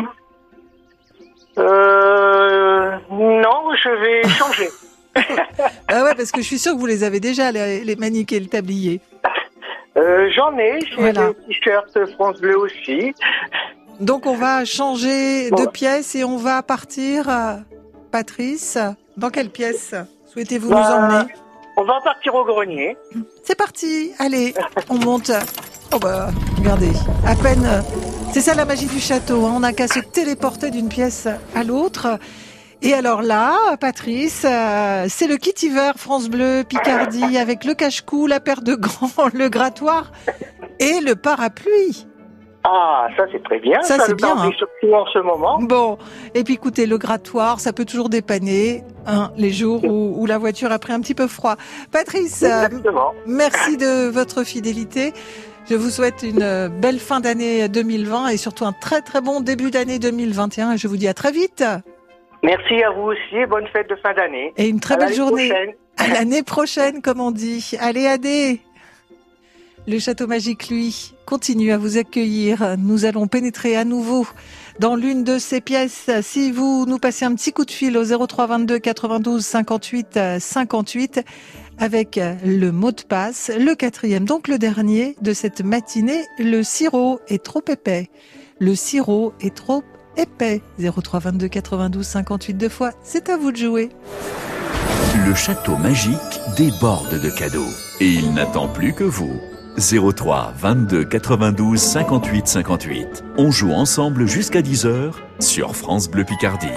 Euh, 1.59 2.90
non, 3.11 3.74
je 3.83 3.88
vais 4.00 4.28
changer. 4.38 4.68
Ah 5.88 6.05
ouais, 6.05 6.14
parce 6.14 6.33
que 6.33 6.40
je 6.40 6.46
suis 6.46 6.59
sûre 6.59 6.72
que 6.74 6.78
vous 6.78 6.87
les 6.87 7.05
avez 7.05 7.20
déjà, 7.20 7.52
les, 7.52 7.85
les 7.85 7.96
maniques 7.96 8.33
et 8.33 8.40
le 8.40 8.46
tablier. 8.46 9.00
Euh, 9.96 10.28
J'en 10.35 10.57
ai, 10.59 10.81
j'ai 10.81 10.96
Voilà. 10.96 11.28
des 11.28 11.55
t-shirts 11.55 12.12
France 12.14 12.40
Bleu 12.40 12.59
aussi. 12.59 13.14
Donc, 14.00 14.26
on 14.26 14.35
va 14.35 14.64
changer 14.64 15.50
de 15.50 15.68
pièce 15.68 16.14
et 16.14 16.24
on 16.24 16.38
va 16.38 16.62
partir, 16.62 17.26
Patrice. 18.11 18.78
Dans 19.18 19.28
quelle 19.28 19.50
pièce 19.50 19.94
souhaitez-vous 20.33 20.70
nous 20.70 20.74
Bah, 20.74 20.96
emmener? 20.96 21.33
On 21.77 21.85
va 21.85 22.01
partir 22.03 22.35
au 22.35 22.45
grenier. 22.45 22.97
C'est 23.45 23.57
parti, 23.57 24.13
allez, 24.19 24.55
on 24.89 24.95
monte. 24.99 25.31
Oh 25.95 25.99
bah, 25.99 26.29
regardez, 26.59 26.93
à 27.27 27.35
peine. 27.35 27.65
euh, 27.67 27.81
C'est 28.33 28.41
ça 28.41 28.55
la 28.55 28.65
magie 28.65 28.87
du 28.87 29.01
château, 29.01 29.47
hein, 29.47 29.53
on 29.57 29.61
n'a 29.61 29.73
qu'à 29.73 29.89
se 29.89 30.01
téléporter 30.01 30.71
d'une 30.71 30.89
pièce 30.89 31.29
à 31.55 31.65
l'autre. 31.65 32.19
Et 32.83 32.95
alors 32.95 33.23
là, 33.23 33.77
Patrice, 33.81 34.45
euh, 34.45 35.07
c'est 35.09 35.27
le 35.27 35.37
kit 35.37 35.55
hiver 35.63 35.95
France 35.97 36.29
Bleu 36.29 36.65
Picardie 36.69 37.37
avec 37.39 37.65
le 37.65 37.75
cache-cou, 37.75 38.27
la 38.27 38.41
paire 38.41 38.63
de 38.63 38.75
gants, 38.77 39.29
le 39.33 39.49
grattoir 39.49 40.13
et 40.81 41.01
le 41.01 41.15
parapluie. 41.15 42.07
Ah, 42.64 43.09
ça 43.16 43.25
c'est 43.33 43.42
très 43.42 43.59
bien. 43.59 43.83
Ça, 43.83 43.98
c'est 44.07 44.14
bien, 44.14 44.37
hein. 44.37 44.51
en 44.92 45.07
ce 45.07 45.18
moment. 45.18 45.59
Bon, 45.61 45.98
et 46.35 46.44
puis 46.44 46.55
écoutez, 46.55 46.87
le 46.87 46.96
grattoir, 46.96 47.59
ça 47.59 47.72
peut 47.72 47.85
toujours 47.85 48.09
dépanner 48.09 48.85
hein, 49.07 49.33
les 49.37 49.51
jours 49.51 49.85
où, 49.85 50.14
où 50.16 50.27
la 50.27 50.38
voiture 50.38 50.70
a 50.70 50.79
pris 50.79 50.92
un 50.92 51.01
petit 51.01 51.14
peu 51.14 51.27
froid. 51.27 51.57
Patrice, 51.90 52.42
euh, 52.44 52.66
Exactement. 52.66 53.14
merci 53.27 53.77
de 53.77 54.09
votre 54.09 54.44
fidélité. 54.44 55.12
Je 55.68 55.75
vous 55.75 55.90
souhaite 55.90 56.22
une 56.22 56.42
euh, 56.42 56.68
belle 56.68 56.98
fin 57.01 57.20
d'année 57.20 57.68
2020 57.68 58.29
et 58.29 58.37
surtout 58.37 58.64
un 58.64 58.72
très 58.72 59.01
très 59.01 59.20
bon 59.20 59.40
début 59.40 59.70
d'année 59.72 59.98
2021. 59.98 60.72
Et 60.72 60.77
je 60.79 60.87
vous 60.88 60.96
dis 60.96 61.09
à 61.09 61.14
très 61.14 61.33
vite 61.33 61.64
Merci 62.44 62.83
à 62.83 62.90
vous 62.90 63.03
aussi 63.12 63.37
et 63.37 63.46
bonne 63.46 63.66
fête 63.72 63.88
de 63.88 63.96
fin 63.96 64.12
d'année. 64.14 64.53
et 64.57 64.68
une 64.68 64.81
très 64.81 64.94
À 64.94 64.98
belle 64.98 65.14
journée. 65.14 65.48
prochaine. 65.48 65.70
À 65.98 66.09
l'année 66.09 66.42
prochaine, 66.42 67.03
comme 67.03 67.20
on 67.20 67.31
dit. 67.31 67.77
Allez, 67.81 68.07
Adé 68.07 68.61
Le 69.88 69.99
château 69.99 70.29
magique, 70.29 70.68
lui, 70.68 71.12
continue 71.27 71.73
à 71.73 71.79
vous 71.79 71.99
accueillir. 71.99 72.77
Nous 72.79 73.05
allons 73.05 73.27
pénétrer 73.27 73.77
à 73.77 73.85
nouveau 73.85 74.25
dans 74.79 74.95
l'une 74.95 75.25
de 75.25 75.38
ces 75.38 75.61
pièces. 75.61 76.09
Si 76.23 76.53
vous 76.53 76.87
nous 76.87 76.99
passez 76.99 77.25
un 77.25 77.35
petit 77.35 77.53
coup 77.53 77.64
de 77.64 77.71
fil 77.73 77.99
au 77.99 78.05
03 78.05 78.47
22 78.47 78.79
92 78.79 79.45
58 79.45 80.16
euh, 80.16 80.38
58 80.38 81.25
avec 81.79 82.21
le 82.45 82.71
mot 82.71 82.92
de 82.92 83.03
passe, 83.03 83.51
le 83.59 83.75
quatrième, 83.75 84.25
donc 84.25 84.47
le 84.47 84.59
dernier 84.59 85.16
de 85.21 85.33
cette 85.33 85.62
matinée, 85.62 86.23
le 86.38 86.62
sirop 86.62 87.18
est 87.27 87.42
trop 87.42 87.62
épais. 87.68 88.09
Le 88.61 88.77
sirop 88.77 89.35
est 89.40 89.57
trop 89.57 89.83
épais. 90.16 90.62
03 90.79 91.18
22 91.18 91.49
92 91.49 92.07
58 92.07 92.55
deux 92.55 92.68
fois, 92.68 92.92
c'est 93.03 93.29
à 93.31 93.37
vous 93.37 93.51
de 93.51 93.57
jouer. 93.57 93.88
Le 95.27 95.35
château 95.35 95.77
magique 95.77 96.40
déborde 96.57 97.21
de 97.21 97.31
cadeaux. 97.31 97.71
Et 97.99 98.07
il 98.07 98.33
n'attend 98.33 98.68
plus 98.68 98.92
que 98.92 99.05
vous. 99.05 99.40
03 99.79 100.55
22 100.59 101.05
92 101.05 101.81
58 101.81 102.47
58. 102.47 103.25
On 103.39 103.51
joue 103.51 103.73
ensemble 103.73 104.27
jusqu'à 104.27 104.61
10h 104.61 105.13
sur 105.41 105.75
France 105.75 106.11
Bleu 106.11 106.25
Picardie. 106.25 106.69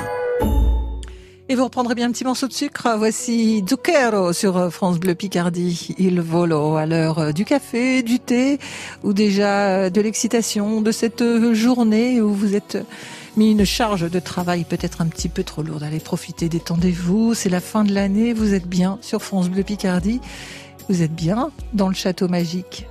Et 1.47 1.53
vous 1.53 1.65
reprendrez 1.65 1.93
bien 1.93 2.07
un 2.07 2.11
petit 2.11 2.23
morceau 2.23 2.47
de 2.47 2.53
sucre. 2.53 2.95
Voici 2.97 3.63
Zucchero 3.69 4.33
sur 4.33 4.73
France 4.73 4.99
Bleu 4.99 5.13
Picardie. 5.13 5.93
Il 5.99 6.19
volo 6.21 6.75
à 6.75 6.87
l'heure 6.87 7.19
euh, 7.19 7.31
du 7.33 7.45
café, 7.45 8.01
du 8.01 8.19
thé 8.19 8.57
ou 9.03 9.13
déjà 9.13 9.67
euh, 9.67 9.89
de 9.91 10.01
l'excitation 10.01 10.81
de 10.81 10.91
cette 10.91 11.21
euh, 11.21 11.53
journée 11.53 12.19
où 12.19 12.33
vous 12.33 12.55
êtes 12.55 12.79
mis 13.37 13.51
une 13.51 13.65
charge 13.65 14.09
de 14.09 14.19
travail 14.19 14.63
peut-être 14.63 15.01
un 15.01 15.07
petit 15.07 15.29
peu 15.29 15.43
trop 15.43 15.61
lourde. 15.61 15.83
Allez, 15.83 15.99
profitez, 15.99 16.49
détendez-vous. 16.49 17.35
C'est 17.35 17.49
la 17.49 17.61
fin 17.61 17.83
de 17.83 17.93
l'année. 17.93 18.33
Vous 18.33 18.53
êtes 18.55 18.67
bien 18.67 18.97
sur 19.01 19.21
France 19.21 19.49
Bleu 19.49 19.61
Picardie. 19.61 20.21
Vous 20.87 21.01
êtes 21.01 21.15
bien 21.15 21.51
dans 21.73 21.87
le 21.87 21.95
château 21.95 22.27
magique. 22.27 22.87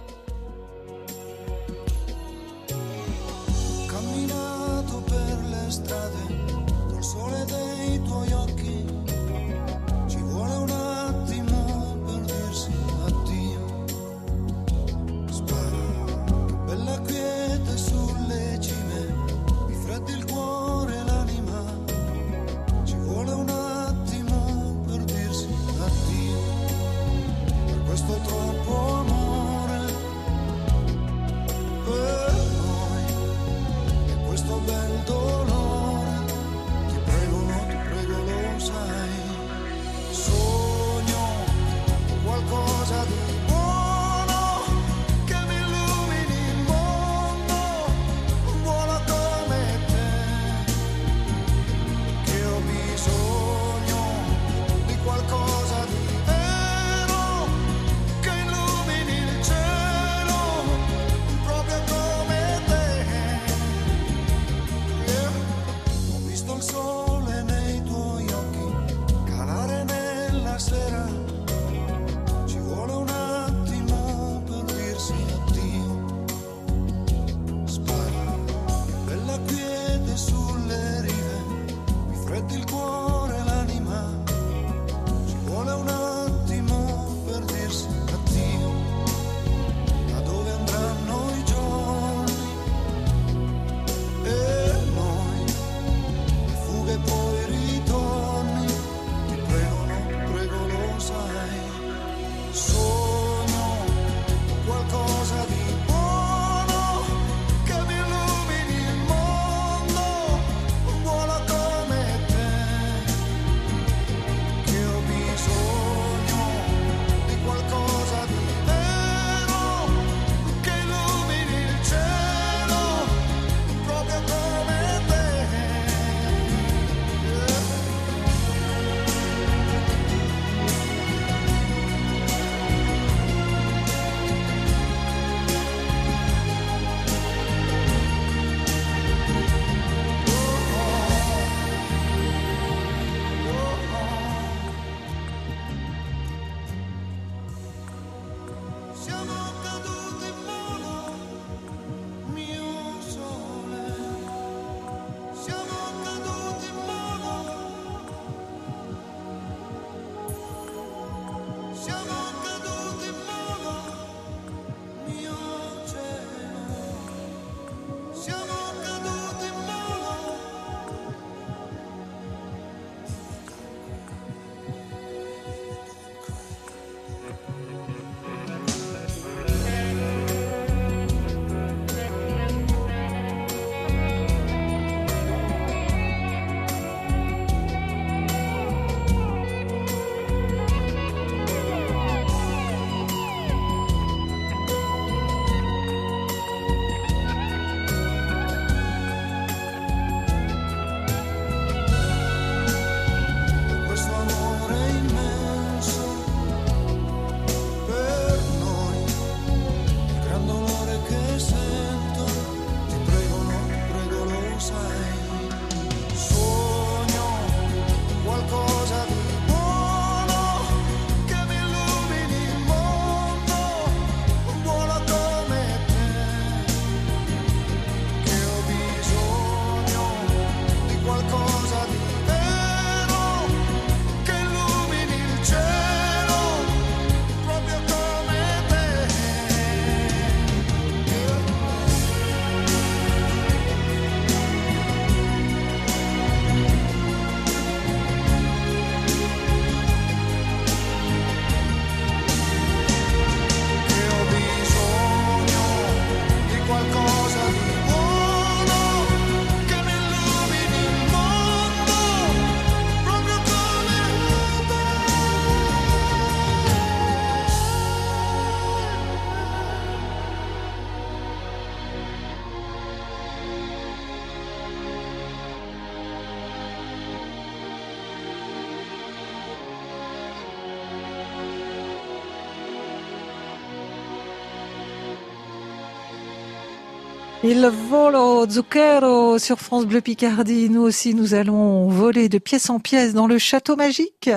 Il 287.46 287.70
volo 287.90 288.46
zucchero 288.48 289.38
sur 289.38 289.58
France 289.58 289.84
Bleu 289.84 290.00
Picardie. 290.00 290.70
Nous 290.70 290.80
aussi, 290.80 291.14
nous 291.14 291.34
allons 291.34 291.88
voler 291.88 292.30
de 292.30 292.38
pièce 292.38 292.70
en 292.70 292.78
pièce 292.78 293.12
dans 293.12 293.26
le 293.26 293.36
château 293.36 293.76
magique. 293.76 294.30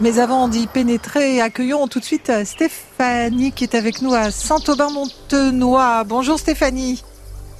Mais 0.00 0.18
avant 0.18 0.48
d'y 0.48 0.66
pénétrer, 0.68 1.42
accueillons 1.42 1.86
tout 1.86 2.00
de 2.00 2.04
suite 2.06 2.32
Stéphanie 2.44 3.52
qui 3.52 3.64
est 3.64 3.74
avec 3.74 4.00
nous 4.00 4.14
à 4.14 4.30
Saint-Aubin-Montenoy. 4.30 6.04
Bonjour 6.06 6.38
Stéphanie. 6.38 7.04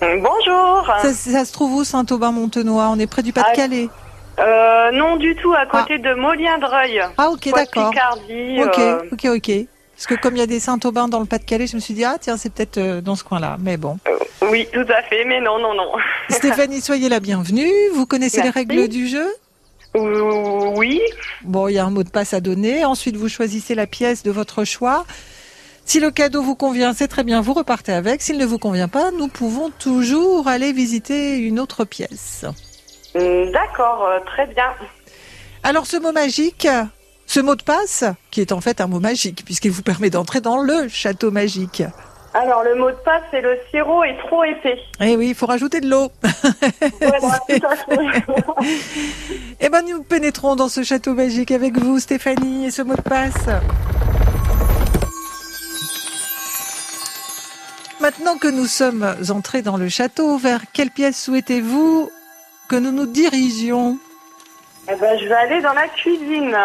Bonjour. 0.01 0.91
Ça, 1.03 1.13
ça 1.13 1.45
se 1.45 1.53
trouve 1.53 1.75
où 1.75 1.85
Saint-Aubin-Montenoy 1.85 2.87
On 2.89 2.99
est 2.99 3.07
près 3.07 3.23
du 3.23 3.35
Pas-de-Calais. 3.35 3.91
Euh, 4.39 4.91
non 4.93 5.17
du 5.17 5.37
tout, 5.37 5.53
à 5.53 5.67
côté 5.67 5.99
de 5.99 6.15
Molien-Dreuil. 6.15 7.03
Ah 7.19 7.29
ok, 7.29 7.51
d'accord. 7.55 7.91
Picardie. 7.91 8.63
Ok, 8.63 8.79
euh, 8.79 9.01
ok, 9.13 9.27
ok. 9.37 9.67
Parce 10.01 10.07
que 10.07 10.15
comme 10.15 10.35
il 10.35 10.39
y 10.39 10.43
a 10.43 10.47
des 10.47 10.61
Saint-Aubin 10.61 11.09
dans 11.09 11.21
le 11.21 11.27
Pas-de-Calais, 11.27 11.67
je 11.67 11.77
me 11.77 11.81
suis 11.81 11.93
dit, 11.93 12.07
ah 12.07 12.17
tiens, 12.19 12.39
c'est 12.39 12.51
peut-être 12.51 12.79
euh, 12.79 13.01
dans 13.03 13.17
ce 13.17 13.23
coin-là. 13.23 13.59
Mais 13.61 13.77
bon. 13.77 13.99
Oui, 14.41 14.67
tout 14.73 14.87
à 14.89 15.03
fait, 15.03 15.27
mais 15.27 15.43
non, 15.43 15.59
non, 15.59 15.75
non. 15.75 15.93
Stéphanie, 16.31 16.81
soyez 16.81 17.11
la 17.11 17.21
bienvenue. 17.21 17.71
Vous 17.93 18.07
connaissez 18.07 18.41
les 18.41 18.49
règles 18.49 18.89
du 18.89 19.09
jeu? 19.09 19.27
Oui. 19.95 21.03
Bon, 21.43 21.69
il 21.69 21.75
y 21.75 21.79
a 21.79 21.85
un 21.85 21.91
mot 21.91 22.03
de 22.03 22.09
passe 22.09 22.33
à 22.33 22.41
donner. 22.41 22.83
Ensuite, 22.87 23.17
vous 23.17 23.29
choisissez 23.29 23.75
la 23.75 23.87
pièce 23.87 24.23
de 24.23 24.31
votre 24.31 24.65
choix. 24.65 25.05
Si 25.85 26.01
le 26.01 26.11
cadeau 26.11 26.41
vous 26.41 26.55
convient, 26.55 26.95
c'est 26.95 27.09
très 27.09 27.23
bien, 27.23 27.43
vous 27.43 27.53
repartez 27.53 27.93
avec. 27.93 28.23
S'il 28.23 28.39
ne 28.39 28.47
vous 28.47 28.59
convient 28.59 28.89
pas, 28.89 29.11
nous 29.11 29.29
pouvons 29.29 29.69
toujours 29.69 30.49
aller 30.49 30.73
visiter 30.73 31.37
une 31.37 31.61
autre 31.61 31.85
pièce. 31.85 32.47
D'accord, 33.15 34.07
euh, 34.07 34.19
très 34.25 34.47
bien. 34.47 34.73
Alors, 35.63 35.85
ce 35.85 35.99
mot 35.99 36.13
magique, 36.13 36.67
ce 37.31 37.39
mot 37.39 37.55
de 37.55 37.63
passe, 37.63 38.03
qui 38.33 38.41
est 38.41 38.51
en 38.51 38.61
fait 38.61 38.81
un 38.81 38.89
mot 38.89 38.99
magique, 38.99 39.45
puisqu'il 39.45 39.71
vous 39.71 39.83
permet 39.83 40.11
d'entrer 40.11 40.41
dans 40.41 40.61
le 40.61 40.89
château 40.89 41.31
magique. 41.31 41.85
Alors, 42.35 42.65
le 42.65 42.75
mot 42.75 42.91
de 42.91 42.97
passe, 43.05 43.23
c'est 43.31 43.41
le 43.41 43.57
sirop 43.71 44.03
est 44.03 44.19
trop 44.27 44.43
épais. 44.43 44.81
Eh 45.01 45.17
oui, 45.17 45.29
il 45.29 45.35
faut 45.37 45.47
rajouter 45.47 45.81
de 45.81 45.89
l'eau. 45.89 46.11
Voilà, 47.01 47.39
tout 47.49 47.67
à 47.67 47.77
fait. 47.77 48.67
Eh 49.61 49.69
ben, 49.69 49.83
nous 49.89 50.03
pénétrons 50.03 50.57
dans 50.57 50.69
ce 50.69 50.83
château 50.83 51.15
magique 51.15 51.53
avec 51.53 51.79
vous, 51.79 52.01
Stéphanie, 52.01 52.67
et 52.67 52.73
ce 52.73 52.83
mot 52.83 52.97
de 52.97 53.03
passe. 53.03 53.47
Maintenant 58.01 58.39
que 58.39 58.49
nous 58.49 58.67
sommes 58.67 59.07
entrés 59.29 59.63
dans 59.63 59.77
le 59.77 59.89
château, 59.89 60.37
vers 60.37 60.63
quelle 60.73 60.91
pièce 60.91 61.23
souhaitez-vous 61.23 62.11
que 62.69 62.75
nous 62.75 62.91
nous 62.91 63.07
dirigions? 63.07 63.99
Eh 64.91 64.97
ben, 64.97 65.17
je 65.17 65.27
vais 65.27 65.35
aller 65.35 65.63
dans 65.63 65.75
la 65.75 65.87
cuisine. 65.87 66.57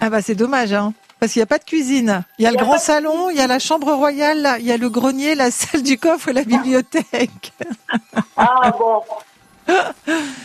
Ah 0.00 0.10
bah 0.10 0.22
c'est 0.22 0.34
dommage, 0.34 0.72
hein 0.72 0.92
parce 1.20 1.32
qu'il 1.32 1.40
n'y 1.40 1.44
a 1.44 1.46
pas 1.46 1.58
de 1.58 1.64
cuisine. 1.64 2.24
Il 2.38 2.44
y 2.44 2.46
a 2.46 2.50
le 2.50 2.56
Il 2.56 2.58
y 2.58 2.62
a 2.62 2.64
grand 2.64 2.78
salon, 2.78 3.30
il 3.30 3.36
y 3.36 3.40
a 3.40 3.46
la 3.48 3.58
chambre 3.58 3.92
royale, 3.92 4.56
il 4.60 4.66
y 4.66 4.72
a 4.72 4.76
le 4.76 4.88
grenier, 4.88 5.34
la 5.34 5.50
salle 5.50 5.82
du 5.82 5.98
coffre 5.98 6.28
et 6.28 6.32
la 6.32 6.44
bibliothèque. 6.44 7.52
Ah 8.36 8.70
bon. 8.78 9.02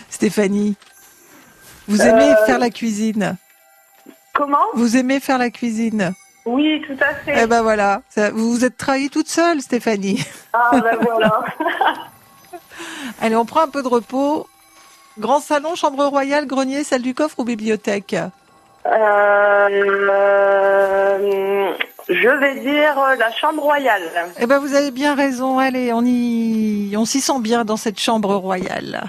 Stéphanie, 0.09 0.75
vous 1.87 2.01
aimez 2.01 2.31
Euh, 2.31 2.45
faire 2.45 2.59
la 2.59 2.69
cuisine? 2.69 3.37
Comment? 4.33 4.65
Vous 4.73 4.97
aimez 4.97 5.19
faire 5.19 5.37
la 5.37 5.49
cuisine? 5.51 6.13
Oui, 6.45 6.81
tout 6.85 6.97
à 7.01 7.13
fait. 7.13 7.43
Eh 7.43 7.47
ben 7.47 7.61
voilà, 7.61 8.01
vous 8.33 8.51
vous 8.51 8.65
êtes 8.65 8.75
trahie 8.75 9.09
toute 9.09 9.29
seule, 9.29 9.61
Stéphanie. 9.61 10.25
Ah 10.53 10.71
ben 10.73 10.97
voilà. 11.01 11.45
Allez, 13.21 13.35
on 13.35 13.45
prend 13.45 13.61
un 13.61 13.67
peu 13.69 13.83
de 13.83 13.87
repos. 13.87 14.47
Grand 15.19 15.39
salon, 15.39 15.75
chambre 15.75 16.03
royale, 16.05 16.47
grenier, 16.47 16.83
salle 16.83 17.03
du 17.03 17.13
coffre 17.13 17.39
ou 17.39 17.43
bibliothèque? 17.43 18.15
Je 22.09 22.39
vais 22.39 22.59
dire 22.59 22.99
euh, 22.99 23.15
la 23.15 23.31
chambre 23.31 23.63
royale. 23.63 24.01
Eh 24.39 24.45
ben 24.45 24.59
vous 24.59 24.75
avez 24.75 24.91
bien 24.91 25.15
raison. 25.15 25.59
Allez, 25.59 25.93
on 25.93 26.03
y, 26.05 26.93
on 26.97 27.05
s'y 27.05 27.21
sent 27.21 27.39
bien 27.39 27.63
dans 27.65 27.77
cette 27.77 27.99
chambre 27.99 28.35
royale. 28.35 29.03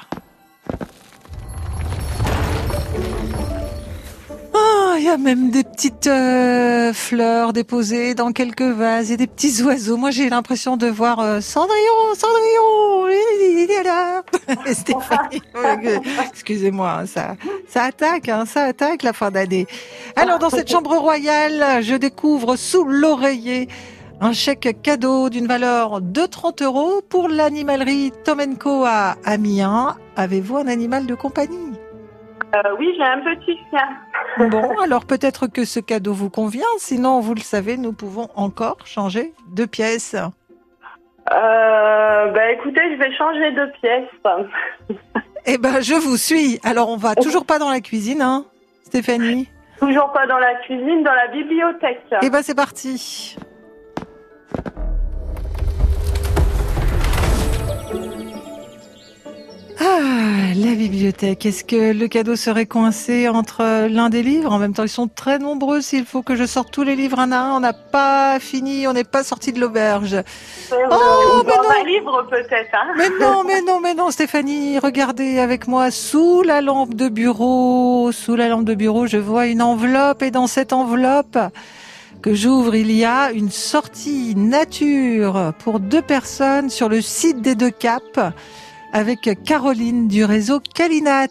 Ah, 4.95 4.99
il 5.01 5.07
y 5.07 5.09
a 5.09 5.17
même 5.17 5.51
des 5.51 5.65
petites 5.65 6.07
euh, 6.07 6.93
fleurs 6.93 7.53
déposées 7.53 8.15
dans 8.15 8.31
quelques 8.31 8.63
vases 8.63 9.11
et 9.11 9.17
des 9.17 9.27
petits 9.27 9.61
oiseaux. 9.65 9.97
Moi, 9.97 10.13
j'ai 10.13 10.29
l'impression 10.29 10.77
de 10.77 10.87
voir 10.87 11.19
euh, 11.19 11.41
Cendrillon, 11.41 12.15
Cendrillon. 12.15 13.09
il 13.09 13.71
est 13.73 13.83
là. 13.83 14.23
Stéphanie, 14.73 15.43
excusez-moi, 16.29 16.99
hein, 17.01 17.07
ça, 17.07 17.35
ça 17.67 17.83
attaque, 17.83 18.29
hein, 18.29 18.45
ça 18.47 18.67
attaque 18.67 19.03
la 19.03 19.13
fin 19.13 19.33
d'année. 19.33 19.67
Alors, 20.15 20.39
dans 20.39 20.51
cette 20.51 20.71
chambre 20.71 20.97
royale, 20.97 21.83
je 21.83 21.97
découvre 21.97 22.55
sous 22.55 22.85
l'oreiller 22.85 23.67
un 24.21 24.33
chèque 24.33 24.81
cadeau 24.81 25.29
d'une 25.29 25.49
valeur 25.49 26.03
de 26.03 26.25
30 26.25 26.63
euros 26.63 27.01
pour 27.09 27.29
l'animalerie 27.29 28.13
Tom 28.25 28.57
Co 28.57 28.85
à 28.85 29.17
Amiens. 29.25 29.97
Avez-vous 30.15 30.57
un 30.57 30.69
animal 30.69 31.07
de 31.07 31.17
compagnie? 31.17 31.73
Euh, 32.55 32.77
oui, 32.79 32.95
j'ai 32.97 33.03
un 33.03 33.19
petit 33.19 33.59
chien. 33.69 33.89
Bon, 34.39 34.79
alors 34.81 35.05
peut-être 35.05 35.47
que 35.47 35.65
ce 35.65 35.81
cadeau 35.81 36.13
vous 36.13 36.31
convient. 36.31 36.67
Sinon, 36.79 37.21
vous 37.21 37.35
le 37.35 37.41
savez, 37.41 37.77
nous 37.77 37.93
pouvons 37.93 38.29
encore 38.35 38.79
changer 38.85 39.33
de 39.53 39.65
pièce. 39.65 40.17
Euh, 41.33 42.31
bah 42.33 42.51
écoutez, 42.53 42.81
je 42.93 42.99
vais 42.99 43.17
changer 43.17 43.53
de 43.53 43.67
pièce. 43.81 44.99
Eh 45.47 45.59
ben, 45.59 45.83
je 45.83 45.93
vous 45.93 46.17
suis. 46.17 46.59
Alors, 46.65 46.89
on 46.89 46.97
va 46.97 47.15
toujours 47.15 47.45
pas 47.45 47.59
dans 47.59 47.69
la 47.69 47.81
cuisine, 47.81 48.23
hein, 48.23 48.47
Stéphanie? 48.85 49.47
Toujours 49.79 50.11
pas 50.11 50.27
dans 50.27 50.39
la 50.39 50.55
cuisine, 50.55 51.03
dans 51.03 51.13
la 51.13 51.27
bibliothèque. 51.29 52.01
Eh 52.23 52.31
ben, 52.31 52.41
c'est 52.43 52.55
parti. 52.55 53.37
Ah, 59.87 60.55
la 60.57 60.75
bibliothèque. 60.75 61.45
Est-ce 61.45 61.63
que 61.63 61.93
le 61.93 62.09
cadeau 62.09 62.37
serait 62.37 62.65
coincé 62.65 63.29
entre 63.29 63.87
l'un 63.89 64.09
des 64.09 64.23
livres? 64.23 64.51
En 64.51 64.59
même 64.59 64.73
temps, 64.73 64.85
ils 64.85 64.89
sont 64.89 65.09
très 65.09 65.39
nombreux. 65.39 65.83
S'il 65.83 66.07
faut 66.07 66.23
que 66.23 66.37
je 66.37 66.47
sorte 66.47 66.71
tous 66.71 66.85
les 66.85 66.97
livres 66.97 67.19
un 67.19 67.33
à 67.33 67.39
un, 67.39 67.57
on 67.57 67.61
n'a 67.61 67.75
pas 67.75 68.39
fini, 68.41 68.89
on 68.89 68.95
n'est 68.95 69.05
pas 69.05 69.23
sorti 69.23 69.53
de 69.53 69.61
l'auberge. 69.61 70.17
Oh, 70.73 71.43
mais 71.45 71.53
non. 71.53 71.71
un 71.83 71.85
livre 71.85 72.27
peut-être. 72.31 72.71
Hein 72.73 72.95
Mais 72.97 73.11
non, 73.21 73.45
mais 73.45 73.61
non, 73.61 73.81
mais 73.81 73.93
non, 73.93 74.11
Stéphanie, 74.11 74.79
regardez 74.79 75.39
avec 75.39 75.69
moi 75.69 75.91
sous 75.91 76.41
la 76.41 76.63
lampe 76.63 76.95
de 76.95 77.09
bureau, 77.09 78.11
sous 78.11 78.37
la 78.37 78.49
lampe 78.49 78.65
de 78.65 78.75
bureau, 78.75 79.07
je 79.07 79.19
vois 79.19 79.47
une 79.47 79.61
enveloppe 79.61 80.23
et 80.23 80.31
dans 80.31 80.47
cette 80.47 80.73
enveloppe 80.73 81.39
que 82.23 82.33
j'ouvre, 82.33 82.75
il 82.75 82.91
y 82.91 83.05
a 83.05 83.33
une 83.33 83.51
sortie 83.51 84.35
nature 84.35 85.53
pour 85.59 85.79
deux 85.79 86.01
personnes 86.01 86.71
sur 86.71 86.89
le 86.89 87.03
site 87.03 87.43
des 87.43 87.55
deux 87.55 87.71
caps 87.71 88.19
avec 88.95 89.29
Caroline 89.45 90.09
du 90.09 90.25
réseau 90.25 90.61
Calinat. 90.61 91.27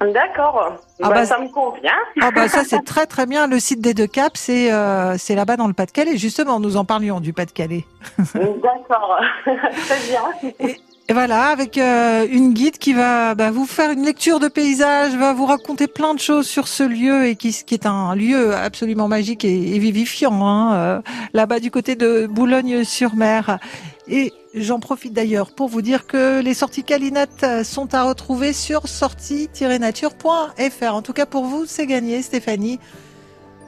D'accord. 0.00 0.76
Ah 1.02 1.08
bah, 1.08 1.14
bah, 1.14 1.24
ça 1.24 1.38
me 1.38 1.48
convient. 1.48 1.92
Ah 2.20 2.30
bah 2.30 2.48
ça 2.48 2.64
c'est 2.64 2.82
très 2.84 3.06
très 3.06 3.24
bien. 3.24 3.46
Le 3.46 3.58
site 3.58 3.80
des 3.80 3.94
deux 3.94 4.06
caps, 4.06 4.38
c'est 4.38 4.70
euh, 4.70 5.16
c'est 5.16 5.34
là-bas 5.34 5.56
dans 5.56 5.68
le 5.68 5.72
Pas-de-Calais. 5.72 6.18
Justement, 6.18 6.60
nous 6.60 6.76
en 6.76 6.84
parlions 6.84 7.20
du 7.20 7.32
Pas-de-Calais. 7.32 7.86
D'accord. 8.34 9.18
Très 9.44 10.08
bien. 10.08 10.74
Et 11.08 11.12
voilà, 11.12 11.46
avec 11.46 11.78
euh, 11.78 12.26
une 12.28 12.52
guide 12.52 12.78
qui 12.78 12.92
va 12.92 13.36
bah, 13.36 13.52
vous 13.52 13.64
faire 13.64 13.92
une 13.92 14.04
lecture 14.04 14.40
de 14.40 14.48
paysage, 14.48 15.14
va 15.14 15.32
vous 15.32 15.46
raconter 15.46 15.86
plein 15.86 16.14
de 16.14 16.18
choses 16.18 16.48
sur 16.48 16.66
ce 16.66 16.82
lieu 16.82 17.26
et 17.26 17.36
qui, 17.36 17.52
qui 17.64 17.74
est 17.74 17.86
un 17.86 18.14
lieu 18.16 18.54
absolument 18.56 19.06
magique 19.06 19.44
et, 19.44 19.76
et 19.76 19.78
vivifiant, 19.78 20.44
hein, 20.44 20.74
euh, 20.74 21.00
là-bas 21.32 21.60
du 21.60 21.70
côté 21.70 21.94
de 21.94 22.26
Boulogne-sur-Mer. 22.26 23.60
Et 24.08 24.32
j'en 24.56 24.80
profite 24.80 25.12
d'ailleurs 25.12 25.54
pour 25.54 25.68
vous 25.68 25.82
dire 25.82 26.06
que 26.06 26.40
les 26.40 26.54
sorties 26.54 26.82
Calinat 26.82 27.62
sont 27.64 27.94
à 27.94 28.02
retrouver 28.04 28.52
sur 28.52 28.88
sortie-nature.fr. 28.88 30.94
En 30.94 31.02
tout 31.02 31.12
cas, 31.12 31.26
pour 31.26 31.44
vous, 31.44 31.66
c'est 31.66 31.86
gagné, 31.86 32.22
Stéphanie. 32.22 32.80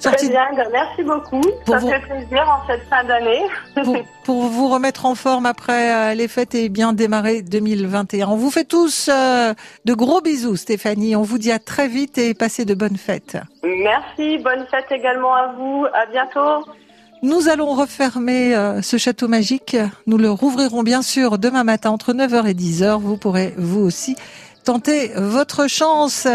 Très 0.00 0.28
bien, 0.28 0.46
ben, 0.54 0.68
merci 0.70 1.02
beaucoup. 1.02 1.40
Pour 1.66 1.74
ça 1.74 1.80
vous- 1.80 1.88
fait 1.88 1.98
plaisir 2.00 2.48
en 2.48 2.64
cette 2.68 2.84
fin 2.88 3.02
d'année. 3.04 3.42
pour, 3.82 3.96
pour 4.24 4.42
vous 4.44 4.68
remettre 4.68 5.06
en 5.06 5.16
forme 5.16 5.44
après 5.46 6.12
euh, 6.12 6.14
les 6.14 6.28
fêtes 6.28 6.54
et 6.54 6.68
bien 6.68 6.92
démarrer 6.92 7.42
2021. 7.42 8.28
On 8.28 8.36
vous 8.36 8.52
fait 8.52 8.62
tous 8.64 9.10
euh, 9.12 9.54
de 9.84 9.94
gros 9.94 10.20
bisous, 10.20 10.54
Stéphanie. 10.56 11.16
On 11.16 11.22
vous 11.22 11.38
dit 11.38 11.50
à 11.50 11.58
très 11.58 11.88
vite 11.88 12.16
et 12.16 12.32
passez 12.34 12.64
de 12.64 12.74
bonnes 12.74 12.96
fêtes. 12.96 13.38
Merci, 13.64 14.38
bonne 14.38 14.64
fête 14.70 14.86
également 14.92 15.34
à 15.34 15.52
vous. 15.58 15.84
À 15.92 16.06
bientôt. 16.06 16.64
Nous 17.22 17.48
allons 17.48 17.74
refermer 17.74 18.54
euh, 18.54 18.80
ce 18.80 18.96
château 18.96 19.26
magique. 19.26 19.76
Nous 20.06 20.18
le 20.18 20.30
rouvrirons 20.30 20.84
bien 20.84 21.02
sûr 21.02 21.36
demain 21.36 21.64
matin 21.64 21.90
entre 21.90 22.12
9h 22.12 22.46
et 22.46 22.54
10h. 22.54 23.00
Vous 23.00 23.16
pourrez 23.16 23.54
vous 23.58 23.80
aussi 23.80 24.14
tenter 24.62 25.10
votre 25.16 25.66
chance. 25.66 26.28